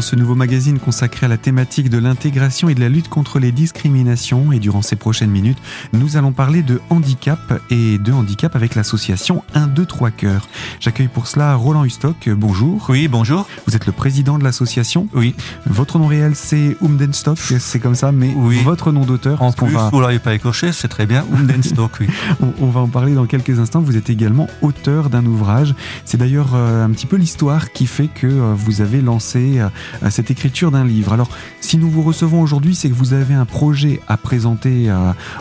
dans 0.00 0.06
ce 0.06 0.16
nouveau 0.16 0.34
magazine 0.34 0.78
consacré 0.78 1.26
à 1.26 1.28
la 1.28 1.36
thématique 1.36 1.90
de 1.90 1.98
l'intégration 1.98 2.70
et 2.70 2.74
de 2.74 2.80
la 2.80 2.88
lutte 2.88 3.10
contre 3.10 3.38
les 3.38 3.52
discriminations. 3.52 4.50
Et 4.50 4.58
durant 4.58 4.80
ces 4.80 4.96
prochaines 4.96 5.28
minutes, 5.28 5.58
nous 5.92 6.16
allons 6.16 6.32
parler 6.32 6.62
de 6.62 6.80
handicap 6.88 7.60
et 7.68 7.98
de 7.98 8.10
handicap 8.10 8.56
avec 8.56 8.76
l'association 8.76 9.44
1, 9.52 9.66
2, 9.66 9.84
3 9.84 10.10
cœurs. 10.10 10.48
J'accueille 10.80 11.08
pour 11.08 11.26
cela 11.26 11.54
Roland 11.54 11.84
Hustock. 11.84 12.30
Bonjour. 12.30 12.86
Oui, 12.88 13.08
bonjour. 13.08 13.46
Vous 13.66 13.76
êtes 13.76 13.84
le 13.84 13.92
président 13.92 14.38
de 14.38 14.44
l'association. 14.44 15.06
Oui. 15.12 15.34
Votre 15.66 15.98
nom 15.98 16.06
réel, 16.06 16.32
c'est 16.34 16.78
Umdenstock, 16.80 17.38
c'est 17.58 17.78
comme 17.78 17.94
ça, 17.94 18.10
mais 18.10 18.32
oui. 18.34 18.62
votre 18.62 18.92
nom 18.92 19.04
d'auteur. 19.04 19.42
En 19.42 19.52
plus, 19.52 19.68
va... 19.68 19.90
vous 19.92 20.00
l'avez 20.00 20.18
pas 20.18 20.32
écorché, 20.32 20.72
c'est 20.72 20.88
très 20.88 21.04
bien. 21.04 21.26
Umdenstock, 21.30 21.92
oui. 22.00 22.06
on, 22.62 22.70
va 22.70 22.80
en 22.80 22.88
parler 22.88 23.12
dans 23.12 23.26
quelques 23.26 23.58
instants. 23.58 23.82
Vous 23.82 23.98
êtes 23.98 24.08
également 24.08 24.46
auteur 24.62 25.10
d'un 25.10 25.26
ouvrage. 25.26 25.74
C'est 26.06 26.16
d'ailleurs 26.16 26.54
euh, 26.54 26.86
un 26.86 26.90
petit 26.90 27.06
peu 27.06 27.16
l'histoire 27.16 27.70
qui 27.72 27.84
fait 27.84 28.08
que 28.08 28.26
euh, 28.26 28.54
vous 28.56 28.80
avez 28.80 29.02
lancé 29.02 29.60
euh, 30.02 30.10
cette 30.10 30.30
écriture 30.30 30.70
d'un 30.70 30.84
livre. 30.84 31.12
Alors, 31.12 31.28
si 31.60 31.78
nous 31.78 31.90
vous 31.90 32.02
recevons 32.02 32.40
aujourd'hui, 32.40 32.74
c'est 32.74 32.88
que 32.88 32.94
vous 32.94 33.12
avez 33.12 33.34
un 33.34 33.44
projet 33.44 34.00
à 34.08 34.16
présenter 34.16 34.90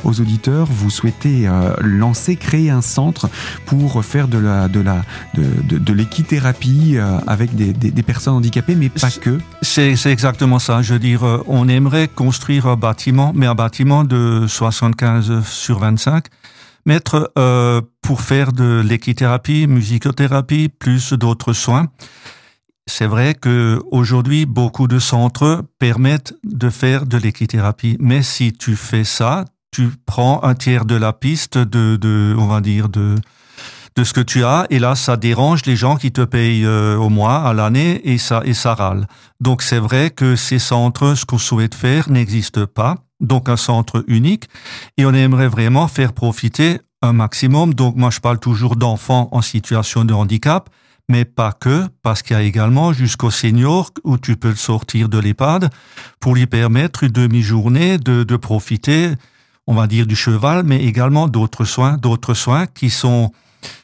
aux 0.04 0.22
auditeurs. 0.22 0.68
Vous 0.70 0.90
souhaitez 0.90 1.50
lancer, 1.82 2.36
créer 2.36 2.70
un 2.70 2.82
centre 2.82 3.30
pour 3.66 4.04
faire 4.04 4.28
de 4.28 4.38
la 4.38 4.68
de 4.68 4.80
la 4.80 5.04
de, 5.36 5.78
de, 5.78 5.94
l'équithérapie 5.94 6.98
avec 7.28 7.56
des, 7.56 7.74
des, 7.74 7.92
des, 7.92 8.04
personnes 8.04 8.36
handicapées, 8.36 8.76
mais 8.76 8.90
pas 8.90 9.10
que. 9.12 9.40
C'est 9.62 9.94
exactement 10.06 10.60
ça. 10.60 10.82
Je 10.82 10.94
veux 10.94 11.00
dire, 11.00 11.24
on 11.48 11.68
aimerait 11.68 12.08
construire 12.08 12.68
un 12.68 12.76
bâtiment, 12.76 13.32
mais 13.36 13.46
un 13.46 13.56
bâtiment 13.56 14.04
de 14.04 14.46
75 14.48 15.44
sur 15.46 15.80
25 15.80 16.26
mettre 16.86 17.32
euh, 17.38 17.82
pour 18.02 18.22
faire 18.22 18.52
de 18.52 18.82
l'équithérapie, 18.86 19.68
musicothérapie, 19.68 20.70
plus 20.70 21.14
d'autres 21.14 21.54
soins. 21.54 21.88
C'est 22.88 23.06
vrai 23.06 23.36
que 23.36 23.82
aujourd'hui, 23.92 24.46
beaucoup 24.46 24.88
de 24.88 25.00
centres 25.00 25.64
permettent 25.78 26.34
de 26.44 26.70
faire 26.70 27.06
de 27.06 27.18
l'équithérapie, 27.18 27.98
mais 28.00 28.24
si 28.24 28.52
tu 28.54 28.76
fais 28.76 29.04
ça, 29.04 29.46
tu 29.72 29.90
prends 30.06 30.44
un 30.44 30.56
tiers 30.56 30.86
de 30.86 30.96
la 30.96 31.14
piste 31.14 31.58
de, 31.58 31.98
de 31.98 32.36
on 32.38 32.48
va 32.48 32.62
dire 32.62 32.90
de 32.90 33.16
de 33.96 34.04
ce 34.04 34.14
que 34.14 34.22
tu 34.22 34.46
as, 34.46 34.66
et 34.70 34.80
là, 34.80 34.96
ça 34.96 35.18
dérange 35.18 35.66
les 35.66 35.76
gens 35.76 35.98
qui 35.98 36.12
te 36.12 36.22
payent 36.22 36.66
euh, 36.66 36.96
au 36.96 37.10
mois, 37.10 37.44
à 37.44 37.54
l'année, 37.54 38.00
et 38.10 38.18
ça 38.18 38.42
et 38.46 38.54
ça 38.54 38.74
râle. 38.74 39.08
Donc 39.42 39.62
c'est 39.62 39.80
vrai 39.80 40.10
que 40.10 40.36
ces 40.38 40.60
centres, 40.60 41.16
ce 41.16 41.26
qu'on 41.26 41.38
souhaite 41.38 41.76
faire, 41.76 42.10
n'existe 42.10 42.66
pas. 42.66 42.96
Donc 43.20 43.50
un 43.50 43.58
centre 43.58 44.06
unique, 44.08 44.46
et 44.98 45.06
on 45.06 45.14
aimerait 45.14 45.50
vraiment 45.50 45.88
faire 45.90 46.14
profiter 46.14 46.80
un 47.02 47.14
maximum. 47.14 47.74
Donc 47.74 47.96
moi, 47.98 48.10
je 48.10 48.20
parle 48.20 48.40
toujours 48.40 48.78
d'enfants 48.78 49.28
en 49.32 49.42
situation 49.42 50.06
de 50.06 50.14
handicap, 50.14 50.70
mais 51.10 51.26
pas 51.26 51.52
que, 51.52 51.88
parce 52.04 52.22
qu'il 52.22 52.38
y 52.38 52.40
a 52.40 52.44
également 52.44 52.94
jusqu'au 52.94 53.32
senior 53.32 53.92
où 54.04 54.18
tu 54.18 54.38
peux 54.38 54.56
sortir 54.56 55.10
de 55.10 55.18
l'EHPAD 55.18 55.70
pour 56.20 56.36
lui 56.36 56.46
permettre 56.46 57.04
une 57.04 57.12
demi-journée 57.12 57.98
de, 57.98 58.24
de 58.24 58.36
profiter, 58.38 59.12
on 59.68 59.74
va 59.74 59.88
dire, 59.88 60.06
du 60.06 60.16
cheval, 60.16 60.64
mais 60.64 60.84
également 60.86 61.28
d'autres 61.28 61.66
soins, 61.66 61.98
d'autres 61.98 62.36
soins 62.36 62.68
qui 62.68 62.90
sont 62.90 63.32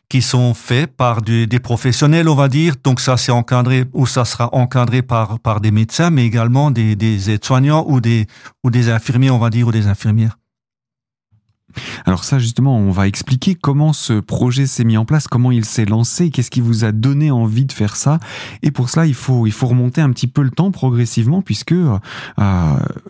qui 0.07 0.21
sont 0.21 0.53
faits 0.53 0.95
par 0.95 1.23
des, 1.23 1.47
professionnels, 1.59 2.29
on 2.29 2.35
va 2.35 2.47
dire. 2.47 2.75
Donc 2.83 2.99
ça, 2.99 3.17
c'est 3.17 3.31
encadré 3.31 3.85
ou 3.91 4.05
ça 4.05 4.23
sera 4.23 4.53
encadré 4.53 5.01
par 5.01 5.39
par 5.39 5.59
des 5.61 5.71
médecins, 5.71 6.11
mais 6.11 6.25
également 6.25 6.69
des, 6.69 6.95
des 6.95 7.31
aides-soignants 7.31 7.85
ou 7.87 7.99
des 7.99 8.27
ou 8.63 8.69
des 8.69 8.89
infirmiers, 8.89 9.31
on 9.31 9.39
va 9.39 9.49
dire, 9.49 9.67
ou 9.67 9.71
des 9.71 9.87
infirmières. 9.87 10.37
Alors 12.05 12.23
ça 12.23 12.39
justement, 12.39 12.77
on 12.77 12.91
va 12.91 13.07
expliquer 13.07 13.55
comment 13.55 13.93
ce 13.93 14.19
projet 14.19 14.65
s'est 14.65 14.83
mis 14.83 14.97
en 14.97 15.05
place, 15.05 15.27
comment 15.27 15.51
il 15.51 15.65
s'est 15.65 15.85
lancé, 15.85 16.29
qu'est-ce 16.29 16.51
qui 16.51 16.61
vous 16.61 16.85
a 16.85 16.91
donné 16.91 17.31
envie 17.31 17.65
de 17.65 17.71
faire 17.71 17.95
ça. 17.95 18.19
Et 18.61 18.71
pour 18.71 18.89
cela, 18.89 19.05
il 19.05 19.13
faut 19.13 19.47
il 19.47 19.51
faut 19.51 19.67
remonter 19.67 20.01
un 20.01 20.11
petit 20.11 20.27
peu 20.27 20.41
le 20.41 20.51
temps 20.51 20.71
progressivement 20.71 21.41
puisque 21.41 21.73
euh, 21.73 21.97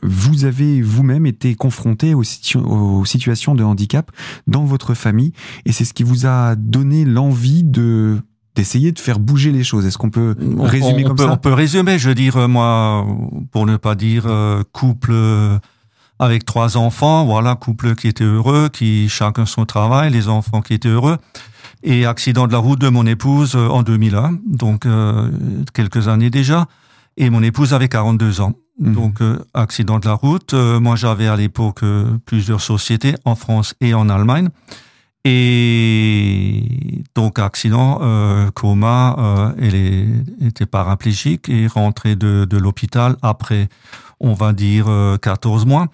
vous 0.03 0.46
avez 0.46 0.81
vous-même 0.81 1.26
été 1.26 1.56
confronté 1.56 2.14
aux, 2.14 2.24
aux, 2.56 3.06
situations 3.06 3.56
de 3.56 3.64
handicap 3.64 4.12
dans 4.48 4.66
votre 4.66 4.94
famille 4.94 5.34
et 5.66 5.72
c'est 5.72 5.86
ce 5.86 5.94
qui 5.94 6.03
vous 6.03 6.26
a 6.26 6.56
donné 6.56 7.06
l'envie 7.06 7.64
de 7.64 8.20
d'essayer 8.56 8.94
de 8.94 9.00
faire 9.00 9.20
bouger 9.20 9.52
les 9.52 9.66
choses. 9.66 9.86
Est-ce 9.86 9.97
qu'on 9.97 10.09
peut 10.09 10.34
résumer 10.59 11.03
comme 11.03 11.18
ça? 11.18 11.30
On 11.30 11.38
peut 11.38 11.53
résumer. 11.53 12.00
Je 12.00 12.08
veux 12.08 12.16
dire, 12.16 12.47
moi, 12.47 13.06
pour 13.52 13.66
ne 13.66 13.76
pas 13.76 13.96
dire 13.96 14.28
euh, 14.28 14.64
couple 14.72 15.14
avec 16.20 16.46
trois 16.46 16.78
enfants, 16.78 17.26
voilà, 17.26 17.56
couple 17.56 17.96
qui 17.96 18.08
était 18.08 18.24
heureux, 18.24 18.70
qui 18.72 19.09
chacun 19.09 19.46
son 19.46 19.66
travail, 19.66 20.12
les 20.12 20.28
enfants 20.30 20.62
qui 20.62 20.74
étaient 20.74 20.90
heureux. 20.90 21.18
Et 21.84 22.06
accident 22.06 22.48
de 22.48 22.52
la 22.52 22.58
route 22.58 22.80
de 22.80 22.90
mon 22.90 23.06
épouse 23.06 23.56
euh, 23.56 23.68
en 23.68 23.84
2001, 23.84 24.40
donc 24.48 24.86
euh, 24.86 25.30
quelques 25.74 26.08
années 26.08 26.30
déjà. 26.30 26.68
Et 27.18 27.30
mon 27.30 27.44
épouse 27.44 27.74
avait 27.74 27.90
42 27.90 28.42
ans. 28.42 28.53
Mhm. 28.80 28.94
Donc 28.94 29.22
euh, 29.22 29.40
accident 29.53 30.00
de 30.00 30.08
la 30.08 30.14
route. 30.14 30.53
moi 30.53 30.96
j'avais 30.96 31.28
à 31.28 31.36
l'époque 31.36 31.81
plusieurs 32.26 32.62
sociétés 32.62 33.16
en 33.24 33.36
France 33.36 33.76
et 33.82 33.94
en 33.94 34.09
Allemagne. 34.09 34.50
Et 35.28 37.03
donc 37.16 37.40
accident, 37.40 38.00
coma, 38.53 39.53
elle 39.59 40.24
était 40.40 40.68
paraplégique 40.68 41.50
et 41.50 41.66
rentrée 41.66 42.16
de, 42.16 42.46
de 42.47 42.58
l'hôpital 42.58 43.16
après, 43.24 43.70
on 44.20 44.34
va 44.34 44.53
dire, 44.53 44.86
14 45.20 45.66
mois. 45.66 45.88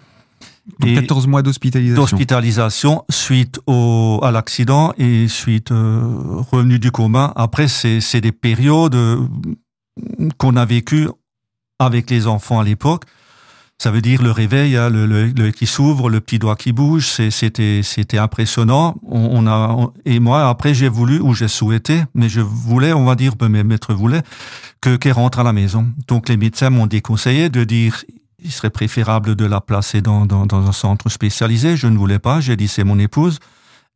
14 0.81 1.27
mois 1.27 1.41
d'hospitalisation. 1.41 2.01
D'hospitalisation 2.01 3.03
suite 3.09 3.59
au, 3.67 4.19
à 4.23 4.31
l'accident 4.31 4.93
et 4.97 5.27
suite 5.27 5.71
euh, 5.71 6.01
revenu 6.51 6.79
du 6.79 6.91
coma. 6.91 7.33
Après, 7.35 7.67
c'est 7.67 8.21
des 8.21 8.31
périodes 8.31 8.95
euh, 8.95 9.17
qu'on 10.37 10.55
a 10.55 10.65
vécues 10.65 11.09
avec 11.79 12.09
les 12.09 12.27
enfants 12.27 12.59
à 12.59 12.63
l'époque. 12.63 13.05
Ça 13.81 13.89
veut 13.89 14.01
dire 14.01 14.21
le 14.21 14.29
réveil, 14.29 14.77
hein, 14.77 14.91
le, 14.91 15.07
le, 15.07 15.49
qui 15.49 15.65
s'ouvre, 15.65 16.07
le 16.07 16.21
petit 16.21 16.37
doigt 16.37 16.55
qui 16.55 16.71
bouge. 16.71 17.07
C'était 17.31 17.81
c'était 17.83 18.19
impressionnant. 18.19 18.95
On, 19.01 19.47
a 19.47 19.91
et 20.05 20.19
moi 20.19 20.47
après 20.47 20.75
j'ai 20.75 20.87
voulu 20.87 21.19
ou 21.19 21.33
j'ai 21.33 21.47
souhaité, 21.47 22.03
mais 22.13 22.29
je 22.29 22.41
voulais, 22.41 22.93
on 22.93 23.05
va 23.05 23.15
dire, 23.15 23.33
mes 23.41 23.63
maîtres 23.63 23.95
voulaient 23.95 24.21
que 24.81 24.97
qu'elle 24.97 25.13
rentre 25.13 25.39
à 25.39 25.43
la 25.43 25.51
maison. 25.51 25.87
Donc 26.07 26.29
les 26.29 26.37
médecins 26.37 26.69
m'ont 26.69 26.85
déconseillé 26.85 27.49
de 27.49 27.63
dire 27.63 28.03
il 28.41 28.51
serait 28.51 28.69
préférable 28.69 29.35
de 29.35 29.45
la 29.45 29.61
placer 29.61 30.01
dans, 30.01 30.25
dans, 30.25 30.45
dans, 30.45 30.67
un 30.67 30.71
centre 30.71 31.09
spécialisé. 31.09 31.77
Je 31.77 31.87
ne 31.87 31.97
voulais 31.97 32.19
pas. 32.19 32.39
J'ai 32.41 32.55
dit 32.55 32.67
c'est 32.67 32.83
mon 32.83 32.99
épouse. 32.99 33.39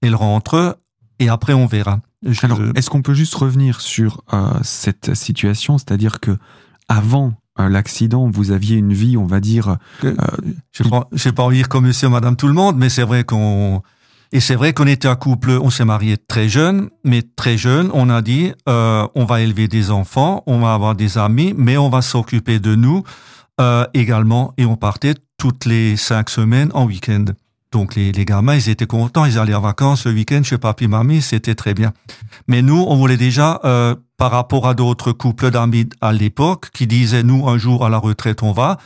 Elle 0.02 0.16
rentre 0.16 0.78
et 1.20 1.30
après 1.30 1.54
on 1.54 1.66
verra. 1.66 2.00
Alors, 2.42 2.60
est-ce 2.76 2.90
qu'on 2.90 3.02
peut 3.02 3.14
juste 3.14 3.36
revenir 3.36 3.82
sur 3.82 4.24
euh, 4.34 4.52
cette 4.64 5.14
situation, 5.14 5.78
c'est-à-dire 5.78 6.20
que 6.20 6.38
avant 6.88 7.34
euh, 7.60 7.70
l'accident, 7.70 8.30
vous 8.30 8.52
aviez 8.52 8.78
une 8.78 8.94
vie, 8.94 9.16
on 9.16 9.26
va 9.26 9.40
dire. 9.40 9.78
Euh, 10.04 10.14
je 10.72 10.84
ne 10.84 10.90
vais 11.12 11.32
pas 11.32 11.44
envie 11.44 11.58
dire 11.58 11.70
comme 11.70 11.86
Monsieur, 11.86 12.10
Madame, 12.10 12.36
tout 12.36 12.48
le 12.48 12.54
monde, 12.54 12.78
mais 12.78 12.90
c'est 12.90 13.04
vrai 13.04 13.24
qu'on 13.24 13.82
et 14.32 14.40
c'est 14.40 14.56
vrai 14.56 14.74
qu'on 14.74 14.88
était 14.88 15.08
un 15.08 15.16
couple, 15.16 15.52
on 15.52 15.70
s'est 15.70 15.86
marié 15.86 16.18
très 16.18 16.50
jeune, 16.50 16.90
mais 17.04 17.22
très 17.22 17.58
jeune, 17.58 17.90
on 17.94 18.10
a 18.10 18.22
dit 18.22 18.52
euh, 18.68 19.08
on 19.16 19.24
va 19.24 19.42
élever 19.42 19.68
des 19.68 19.92
enfants, 19.92 20.44
on 20.48 20.60
va 20.60 20.74
avoir 20.74 20.96
des 20.96 21.18
amis, 21.18 21.54
mais 21.56 21.78
on 21.78 21.90
va 21.90 22.02
s'occuper 22.02 22.60
de 22.60 22.76
nous 22.76 23.04
euh, 23.62 23.86
également, 23.94 24.54
et 24.58 24.66
on 24.66 24.76
partait 24.76 25.16
toutes 25.38 25.66
les 25.66 25.98
cinq 25.98 26.30
semaines 26.30 26.72
en 26.74 26.86
week-end. 26.86 27.26
Donc 27.72 27.96
les, 27.96 28.12
les 28.12 28.26
gamins, 28.26 28.56
ils 28.56 28.70
étaient 28.70 28.88
contents, 28.88 29.26
ils 29.26 29.38
allaient 29.38 29.54
en 29.54 29.62
vacances 29.62 30.06
le 30.06 30.14
week-end 30.14 30.42
chez 30.44 30.58
papi, 30.58 30.88
mamie, 30.88 31.22
c'était 31.22 31.56
très 31.56 31.74
bien. 31.74 31.92
Mais 32.48 32.62
nous, 32.62 32.86
on 32.88 32.96
voulait 32.96 33.18
déjà, 33.18 33.60
euh, 33.66 33.96
par 34.18 34.32
rapport 34.32 34.68
à 34.68 34.74
d'autres 34.74 35.12
couples 35.12 35.52
d'amis 35.52 35.90
à 36.00 36.14
l'époque, 36.14 36.70
qui 36.74 36.88
disaient, 36.88 37.24
nous, 37.24 37.48
un 37.50 37.58
jour 37.58 37.86
à 37.86 37.90
la 37.90 37.98
retraite, 37.98 38.44
on 38.44 38.54
va. 38.54 38.78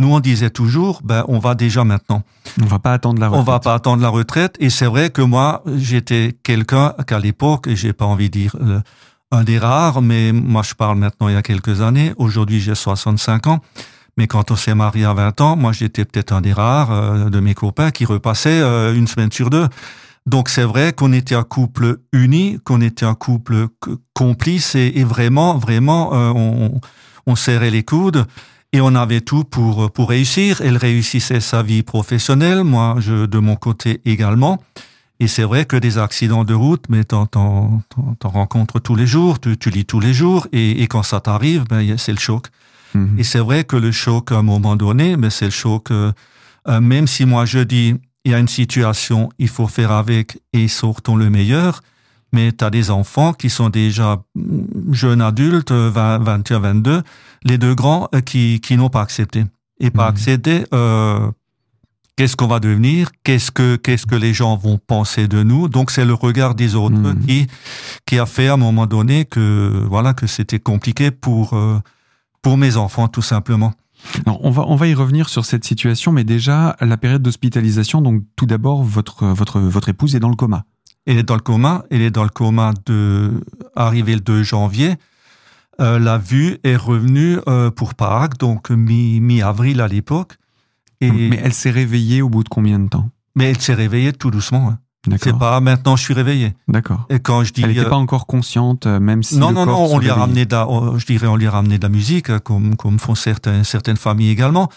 Nous, 0.00 0.14
on 0.14 0.20
disait 0.20 0.50
toujours, 0.50 1.00
ben, 1.02 1.24
on 1.26 1.40
va 1.40 1.56
déjà 1.56 1.82
maintenant. 1.82 2.22
On 2.62 2.66
va 2.66 2.78
pas 2.78 2.92
attendre 2.92 3.20
la 3.20 3.26
retraite. 3.26 3.48
On 3.48 3.50
va 3.50 3.58
pas 3.58 3.74
attendre 3.74 4.02
la 4.02 4.08
retraite. 4.08 4.56
Et 4.60 4.70
c'est 4.70 4.86
vrai 4.86 5.10
que 5.10 5.22
moi, 5.22 5.64
j'étais 5.76 6.36
quelqu'un 6.44 6.94
qu'à 7.08 7.18
l'époque, 7.18 7.66
et 7.66 7.74
j'ai 7.74 7.92
pas 7.92 8.04
envie 8.04 8.30
de 8.30 8.38
dire 8.38 8.56
euh, 8.60 8.80
un 9.32 9.42
des 9.42 9.58
rares, 9.58 10.00
mais 10.00 10.30
moi, 10.30 10.62
je 10.62 10.74
parle 10.74 10.98
maintenant 10.98 11.28
il 11.28 11.34
y 11.34 11.36
a 11.36 11.42
quelques 11.42 11.80
années. 11.80 12.14
Aujourd'hui, 12.16 12.60
j'ai 12.60 12.76
65 12.76 13.48
ans. 13.48 13.60
Mais 14.18 14.26
quand 14.26 14.50
on 14.50 14.56
s'est 14.56 14.74
marié 14.74 15.04
à 15.04 15.14
20 15.14 15.40
ans, 15.40 15.56
moi 15.56 15.70
j'étais 15.72 16.04
peut-être 16.04 16.32
un 16.32 16.40
des 16.40 16.52
rares 16.52 16.90
euh, 16.90 17.30
de 17.30 17.38
mes 17.38 17.54
copains 17.54 17.92
qui 17.92 18.04
repassait 18.04 18.60
euh, 18.60 18.92
une 18.92 19.06
semaine 19.06 19.30
sur 19.30 19.48
deux. 19.48 19.68
Donc 20.26 20.48
c'est 20.48 20.64
vrai 20.64 20.92
qu'on 20.92 21.12
était 21.12 21.36
un 21.36 21.44
couple 21.44 22.00
uni, 22.12 22.58
qu'on 22.64 22.80
était 22.80 23.06
un 23.06 23.14
couple 23.14 23.68
complice 24.14 24.74
et, 24.74 25.04
vraiment, 25.04 25.56
vraiment, 25.56 26.10
euh, 26.14 26.68
on, 27.26 27.36
serrait 27.36 27.70
les 27.70 27.84
coudes 27.84 28.26
et 28.72 28.80
on 28.80 28.94
avait 28.96 29.20
tout 29.20 29.44
pour 29.44 29.90
pour 29.92 30.08
réussir. 30.08 30.60
Elle 30.62 30.78
réussissait 30.78 31.40
sa 31.40 31.62
vie 31.62 31.84
professionnelle, 31.84 32.64
moi 32.64 32.96
je 32.98 33.24
de 33.24 33.38
mon 33.38 33.54
côté 33.54 34.00
également. 34.04 34.60
Et 35.20 35.28
c'est 35.28 35.44
vrai 35.44 35.64
que 35.64 35.76
des 35.76 35.96
accidents 35.96 36.44
de 36.44 36.54
route, 36.54 36.84
mais 36.88 37.04
t'en, 37.04 37.26
t'en, 37.26 37.82
rencontres 38.24 38.80
tous 38.80 38.96
les 38.96 39.06
jours, 39.06 39.40
tu, 39.40 39.56
tu 39.56 39.70
lis 39.70 39.84
tous 39.84 40.00
les 40.00 40.14
jours, 40.14 40.46
et, 40.52 40.82
et 40.82 40.86
quand 40.86 41.02
ça 41.02 41.20
t'arrive, 41.20 41.64
ben, 41.68 41.96
c'est 41.98 42.12
le 42.12 42.20
choc. 42.20 42.48
Mhm. 42.98 43.18
Et 43.18 43.24
c'est 43.24 43.38
vrai 43.38 43.64
que 43.64 43.76
le 43.76 43.92
choc, 43.92 44.32
à 44.32 44.36
un 44.36 44.42
moment 44.42 44.76
donné, 44.76 45.16
mais 45.16 45.30
c'est 45.30 45.46
le 45.46 45.50
choc, 45.50 45.90
euh, 45.90 46.12
euh, 46.68 46.80
même 46.80 47.06
si 47.06 47.24
moi 47.24 47.44
je 47.44 47.60
dis, 47.60 47.94
il 48.24 48.32
y 48.32 48.34
a 48.34 48.38
une 48.38 48.48
situation, 48.48 49.30
il 49.38 49.48
faut 49.48 49.68
faire 49.68 49.92
avec 49.92 50.38
et 50.52 50.68
sortons 50.68 51.16
le 51.16 51.30
meilleur, 51.30 51.80
Mais 52.30 52.52
tu 52.52 52.62
as 52.62 52.68
des 52.68 52.90
enfants 52.90 53.32
qui 53.32 53.48
sont 53.48 53.70
déjà 53.70 54.22
jeunes 54.92 55.22
adultes, 55.22 55.72
20, 55.72 56.18
21, 56.18 56.58
22, 56.58 57.02
les 57.44 57.56
deux 57.56 57.74
grands 57.74 58.06
qui, 58.26 58.60
qui 58.60 58.76
n'ont 58.76 58.90
pas 58.90 59.00
accepté. 59.00 59.44
Et 59.80 59.90
pas 59.90 60.06
mmh. 60.06 60.14
accepté, 60.14 60.64
euh, 60.74 61.30
qu'est-ce 62.16 62.36
qu'on 62.36 62.48
va 62.48 62.58
devenir, 62.58 63.10
qu'est-ce 63.22 63.50
que 63.52 63.76
qu'est-ce 63.76 64.04
que 64.04 64.16
les 64.16 64.34
gens 64.34 64.56
vont 64.56 64.76
penser 64.76 65.28
de 65.28 65.42
nous? 65.44 65.68
Donc 65.68 65.92
c'est 65.92 66.04
le 66.04 66.14
regard 66.14 66.54
des 66.56 66.74
autres 66.74 66.96
mmh. 66.96 67.26
qui 67.26 67.46
qui 68.06 68.18
a 68.18 68.26
fait 68.26 68.48
à 68.48 68.54
un 68.54 68.56
moment 68.56 68.86
donné 68.86 69.24
que 69.24 69.84
voilà 69.88 70.14
que 70.14 70.26
c'était 70.26 70.58
compliqué 70.58 71.12
pour 71.12 71.54
euh, 71.54 71.78
pour 72.42 72.56
mes 72.56 72.76
enfants 72.76 73.08
tout 73.08 73.22
simplement. 73.22 73.72
Alors, 74.26 74.44
on 74.44 74.50
va 74.50 74.64
on 74.66 74.76
va 74.76 74.86
y 74.86 74.94
revenir 74.94 75.28
sur 75.28 75.44
cette 75.44 75.64
situation, 75.64 76.12
mais 76.12 76.24
déjà 76.24 76.76
la 76.80 76.96
période 76.96 77.22
d'hospitalisation. 77.22 78.00
Donc 78.00 78.22
tout 78.36 78.46
d'abord 78.46 78.82
votre 78.82 79.26
votre 79.26 79.60
votre 79.60 79.88
épouse 79.88 80.14
est 80.14 80.20
dans 80.20 80.28
le 80.28 80.36
coma. 80.36 80.64
Elle 81.06 81.18
est 81.18 81.22
dans 81.24 81.34
le 81.34 81.40
coma. 81.40 81.84
Elle 81.90 82.02
est 82.02 82.10
dans 82.10 82.22
le 82.22 82.28
coma 82.28 82.72
de 82.86 83.42
arrivé 83.74 84.14
le 84.14 84.20
2 84.20 84.42
janvier. 84.42 84.96
Euh, 85.80 85.98
la 85.98 86.18
vue 86.18 86.58
est 86.64 86.76
revenue 86.76 87.38
euh, 87.48 87.70
pour 87.70 87.94
Pâques, 87.94 88.38
donc 88.38 88.70
mi 88.70 89.20
mi 89.20 89.42
avril 89.42 89.80
à 89.80 89.88
l'époque. 89.88 90.36
Mais 91.00 91.40
elle 91.42 91.52
s'est 91.52 91.70
réveillée 91.70 92.22
au 92.22 92.28
bout 92.28 92.42
de 92.42 92.48
combien 92.48 92.78
de 92.80 92.88
temps? 92.88 93.08
Mais 93.36 93.50
elle 93.50 93.60
s'est 93.60 93.74
réveillée 93.74 94.12
tout 94.12 94.30
doucement. 94.30 94.70
Hein. 94.70 94.78
C'est 95.20 95.38
pas 95.38 95.60
maintenant 95.60 95.96
je 95.96 96.02
suis 96.02 96.14
réveillé. 96.14 96.54
D'accord. 96.66 97.06
Et 97.08 97.20
quand 97.20 97.44
je 97.44 97.52
dis 97.52 97.62
elle 97.62 97.70
n'était 97.70 97.86
euh, 97.86 97.88
pas 97.88 97.96
encore 97.96 98.26
consciente, 98.26 98.86
euh, 98.86 99.00
même 99.00 99.22
si 99.22 99.38
non 99.38 99.52
non 99.52 99.64
non, 99.64 99.86
on 99.90 99.98
lui 99.98 100.10
a 100.10 100.14
ramené 100.14 100.44
de 100.44 100.52
la, 100.52 100.66
je 100.96 101.06
dirais 101.06 101.26
on 101.26 101.36
lui 101.36 101.46
a 101.46 101.50
ramené 101.50 101.78
de 101.78 101.82
la 101.82 101.88
musique 101.88 102.30
euh, 102.30 102.38
comme 102.38 102.76
comme 102.76 102.98
font 102.98 103.14
certaines 103.14 103.64
certaines 103.64 103.96
familles 103.96 104.30
également, 104.30 104.68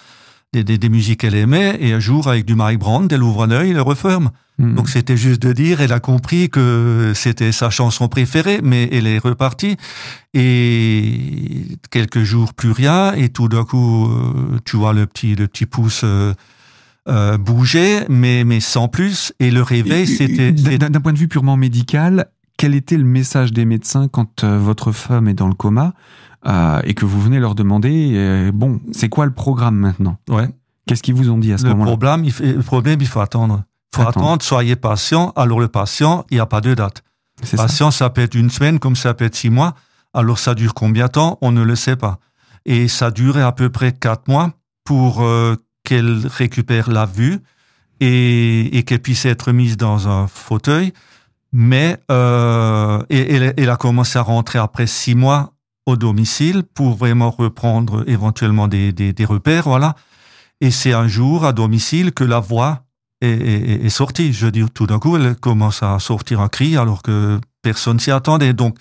des, 0.54 0.64
des, 0.64 0.78
des 0.78 0.90
musiques 0.90 1.22
qu'elle 1.22 1.36
aimait 1.36 1.78
et 1.80 1.94
un 1.94 2.00
jour 2.00 2.28
avec 2.28 2.46
du 2.46 2.56
Mike 2.56 2.80
Brand, 2.80 3.12
elle 3.12 3.24
ouvre 3.24 3.44
un 3.44 3.52
œil, 3.52 3.72
elle 3.72 3.82
referme. 3.82 4.30
Hmm. 4.58 4.76
Donc 4.76 4.90
c'était 4.90 5.18
juste 5.18 5.42
de 5.42 5.54
dire, 5.54 5.82
elle 5.82 5.94
a 5.94 6.00
compris 6.00 6.50
que 6.50 7.14
c'était 7.16 7.52
sa 7.52 7.70
chanson 7.70 8.08
préférée, 8.08 8.60
mais 8.62 8.90
elle 8.92 9.08
est 9.08 9.18
repartie 9.18 9.76
et 10.34 11.68
quelques 11.90 12.24
jours 12.24 12.54
plus 12.54 12.72
rien 12.72 13.14
et 13.14 13.30
tout 13.30 13.48
d'un 13.48 13.66
coup 13.66 14.10
tu 14.66 14.78
vois 14.78 14.94
le 14.94 15.08
petit 15.08 15.36
le 15.36 15.48
petit 15.48 15.66
pouce 15.66 16.02
euh, 16.04 16.34
bouger, 17.40 18.06
mais, 18.10 18.44
mais 18.44 18.60
sans 18.60 18.88
plus. 18.88 19.34
Et 19.40 19.52
le 19.52 19.62
réveil, 19.62 20.08
c'était... 20.08 20.52
D'un 20.52 21.02
point 21.02 21.14
de 21.14 21.18
vue 21.18 21.28
purement 21.28 21.58
médical, 21.58 22.28
quel 22.58 22.76
était 22.76 22.98
le 22.98 23.04
message 23.04 23.54
des 23.54 23.66
médecins 23.66 24.08
quand 24.08 24.44
euh, 24.44 24.60
votre 24.60 24.92
femme 24.92 25.28
est 25.28 25.34
dans 25.34 25.48
le 25.48 25.56
coma 25.56 25.94
euh, 26.46 26.80
et 26.84 26.94
que 26.94 27.06
vous 27.06 27.20
venez 27.20 27.40
leur 27.40 27.56
demander, 27.56 28.52
bon, 28.54 28.80
c'est 28.92 29.10
quoi 29.10 29.26
le 29.26 29.34
programme 29.34 29.78
maintenant? 29.78 30.18
Ouais. 30.30 30.48
Qu'est-ce 30.88 31.04
qu'ils 31.04 31.14
vous 31.14 31.30
ont 31.30 31.38
dit 31.38 31.54
à 31.54 31.58
ce 31.58 31.66
moment-là? 31.68 31.92
problème, 31.92 32.26
il 32.26 32.54
Le 32.54 32.62
problème, 32.62 33.00
il 33.02 33.08
faut 33.08 33.20
attendre. 33.20 33.64
Il 33.94 34.02
faut 34.02 34.08
attendre. 34.08 34.44
soyez 34.44 34.76
patient. 34.76 35.34
Alors 35.36 35.60
le 35.60 35.68
patient, 35.68 36.26
il 36.30 36.36
n'y 36.36 36.40
a 36.40 36.46
pas 36.46 36.62
de 36.62 36.74
date. 36.74 37.04
Patient, 37.56 37.92
ça. 37.92 38.06
ça 38.06 38.10
peut 38.10 38.22
être 38.22 38.36
une 38.36 38.50
semaine 38.50 38.80
comme 38.80 38.96
ça 38.96 39.14
peut 39.14 39.26
être 39.26 39.36
six 39.36 39.50
mois. 39.50 39.74
Alors 40.14 40.38
ça 40.38 40.54
dure 40.54 40.74
combien 40.74 41.08
de 41.08 41.12
temps? 41.12 41.38
On 41.42 41.52
ne 41.52 41.64
le 41.64 41.76
sait 41.76 41.96
pas. 41.96 42.20
Et 42.66 42.88
ça 42.88 43.10
durait 43.10 43.42
à 43.42 43.52
peu 43.52 43.70
près 43.70 43.92
quatre 43.92 44.28
mois 44.28 44.52
pour 44.84 45.24
qu'elle 45.92 46.26
récupère 46.26 46.90
la 46.90 47.06
vue 47.06 47.42
et, 48.00 48.84
qu'elle 48.88 49.02
puisse 49.02 49.26
être 49.26 49.52
mise 49.52 49.76
dans 49.76 50.08
un 50.08 50.26
fauteuil. 50.28 50.94
Mais 51.52 51.98
euh, 52.10 53.04
et, 53.10 53.36
elle, 53.58 53.70
a 53.70 53.76
commencé 53.76 54.18
à 54.18 54.22
rentrer 54.22 54.58
après 54.58 54.88
six 54.88 55.16
mois 55.16 55.52
au 55.86 55.98
domicile 55.98 56.64
pour 56.64 56.96
vraiment 56.96 57.30
reprendre 57.30 58.06
éventuellement 58.08 58.70
des, 58.70 59.26
repères, 59.28 59.64
voilà. 59.64 59.96
Et 60.62 60.72
c'est 60.72 60.94
un 60.94 61.10
jour 61.10 61.44
à 61.44 61.52
domicile 61.52 62.14
que 62.14 62.24
la 62.24 62.40
voix 62.40 62.84
est 63.20 63.90
sortie. 63.90 64.32
Je 64.32 64.46
veux 64.46 64.52
dire, 64.52 64.72
tout 64.72 64.88
d'un 64.88 64.98
coup, 64.98 65.18
elle 65.18 65.36
commence 65.36 65.84
à 65.84 66.00
sortir 66.00 66.40
un 66.40 66.48
cri 66.48 66.78
alors 66.78 67.02
que 67.04 67.38
personne 67.62 68.00
s'y 68.00 68.12
attendait. 68.12 68.54
Donc, 68.54 68.78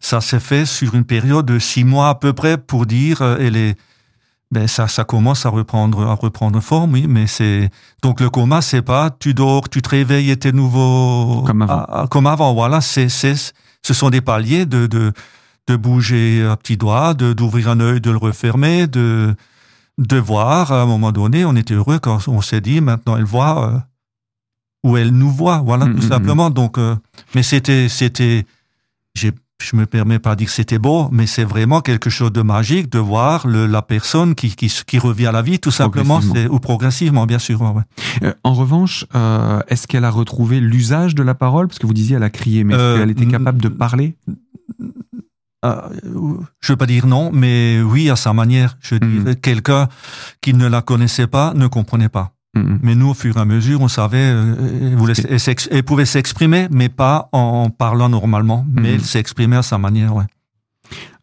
ça 0.00 0.22
s'est 0.22 0.40
fait 0.40 0.64
sur 0.64 0.94
une 0.94 1.04
période 1.04 1.44
de 1.44 1.58
six 1.58 1.84
mois 1.84 2.08
à 2.08 2.14
peu 2.14 2.32
près 2.32 2.56
pour 2.56 2.86
dire, 2.86 3.20
euh, 3.20 3.36
elle 3.38 3.56
est, 3.56 3.76
ben 4.52 4.68
ça, 4.68 4.86
ça 4.86 5.04
commence 5.04 5.44
à 5.44 5.48
reprendre, 5.48 6.06
à 6.06 6.14
reprendre 6.14 6.60
forme, 6.60 6.92
oui. 6.92 7.06
Mais 7.08 7.26
c'est 7.26 7.70
donc 8.02 8.20
le 8.20 8.30
coma, 8.30 8.62
c'est 8.62 8.82
pas 8.82 9.10
tu 9.10 9.34
dors, 9.34 9.68
tu 9.68 9.82
te 9.82 9.88
réveilles 9.88 10.30
et 10.30 10.36
t'es 10.36 10.52
nouveau 10.52 11.42
comme 11.46 11.62
avant. 11.62 12.06
comme 12.06 12.26
avant, 12.26 12.54
voilà. 12.54 12.80
C'est, 12.80 13.08
c'est, 13.08 13.34
ce 13.82 13.94
sont 13.94 14.10
des 14.10 14.20
paliers 14.20 14.66
de 14.66 14.86
de 14.86 15.12
de 15.66 15.76
bouger 15.76 16.42
un 16.44 16.56
petit 16.56 16.76
doigt, 16.76 17.14
de 17.14 17.32
d'ouvrir 17.32 17.70
un 17.70 17.80
œil, 17.80 18.00
de 18.00 18.10
le 18.10 18.18
refermer, 18.18 18.86
de 18.86 19.34
de 19.98 20.16
voir. 20.16 20.72
À 20.72 20.82
un 20.82 20.86
moment 20.86 21.10
donné, 21.10 21.44
on 21.44 21.56
était 21.56 21.74
heureux 21.74 21.98
quand 21.98 22.28
on 22.28 22.40
s'est 22.40 22.60
dit 22.60 22.80
maintenant 22.80 23.16
elle 23.16 23.24
voit 23.24 23.68
euh, 23.74 23.78
ou 24.84 24.96
elle 24.96 25.10
nous 25.10 25.30
voit, 25.30 25.58
voilà, 25.58 25.86
mm, 25.86 25.94
tout 25.94 26.02
mm, 26.02 26.06
mm. 26.06 26.08
simplement. 26.08 26.50
Donc, 26.50 26.78
euh, 26.78 26.94
mais 27.34 27.42
c'était 27.42 27.88
c'était 27.88 28.46
j'ai 29.14 29.32
je 29.62 29.74
me 29.76 29.86
permets 29.86 30.18
pas 30.18 30.34
de 30.34 30.40
dire 30.40 30.48
que 30.48 30.52
c'était 30.52 30.78
beau, 30.78 31.08
mais 31.10 31.26
c'est 31.26 31.44
vraiment 31.44 31.80
quelque 31.80 32.10
chose 32.10 32.32
de 32.32 32.42
magique 32.42 32.90
de 32.90 32.98
voir 32.98 33.46
le, 33.46 33.66
la 33.66 33.82
personne 33.82 34.34
qui, 34.34 34.54
qui, 34.54 34.72
qui, 34.86 34.98
revient 34.98 35.26
à 35.26 35.32
la 35.32 35.42
vie, 35.42 35.58
tout 35.58 35.70
simplement, 35.70 36.20
ou 36.50 36.60
progressivement, 36.60 37.26
bien 37.26 37.38
sûr. 37.38 37.60
Ouais. 37.62 37.82
Euh, 38.22 38.34
en 38.44 38.54
revanche, 38.54 39.06
euh, 39.14 39.60
est-ce 39.68 39.86
qu'elle 39.86 40.04
a 40.04 40.10
retrouvé 40.10 40.60
l'usage 40.60 41.14
de 41.14 41.22
la 41.22 41.34
parole? 41.34 41.68
Parce 41.68 41.78
que 41.78 41.86
vous 41.86 41.94
disiez, 41.94 42.16
elle 42.16 42.22
a 42.22 42.30
crié, 42.30 42.64
mais 42.64 42.74
est-ce 42.74 42.82
euh, 42.82 42.98
qu'elle 42.98 43.10
était 43.10 43.26
capable 43.26 43.60
de 43.60 43.68
parler? 43.68 44.16
Euh, 45.64 45.80
je 46.60 46.72
veux 46.72 46.76
pas 46.76 46.86
dire 46.86 47.06
non, 47.06 47.30
mais 47.32 47.80
oui, 47.82 48.10
à 48.10 48.16
sa 48.16 48.32
manière. 48.32 48.76
Je 48.80 48.94
mm. 48.96 48.98
dirais 48.98 49.36
quelqu'un 49.36 49.88
qui 50.40 50.54
ne 50.54 50.66
la 50.66 50.82
connaissait 50.82 51.26
pas 51.26 51.54
ne 51.54 51.66
comprenait 51.66 52.08
pas. 52.08 52.35
Mm-hmm. 52.56 52.78
Mais 52.82 52.94
nous, 52.94 53.10
au 53.10 53.14
fur 53.14 53.36
et 53.36 53.40
à 53.40 53.44
mesure, 53.44 53.80
on 53.80 53.88
savait, 53.88 54.18
euh, 54.18 54.96
elle, 55.70 55.82
pouvait 55.82 56.06
s'exprimer, 56.06 56.68
mais 56.70 56.88
pas 56.88 57.28
en 57.32 57.70
parlant 57.70 58.08
normalement, 58.08 58.66
mais 58.70 58.82
mm-hmm. 58.82 58.94
elle 58.94 59.04
s'exprimait 59.04 59.56
à 59.56 59.62
sa 59.62 59.78
manière, 59.78 60.14
ouais. 60.14 60.24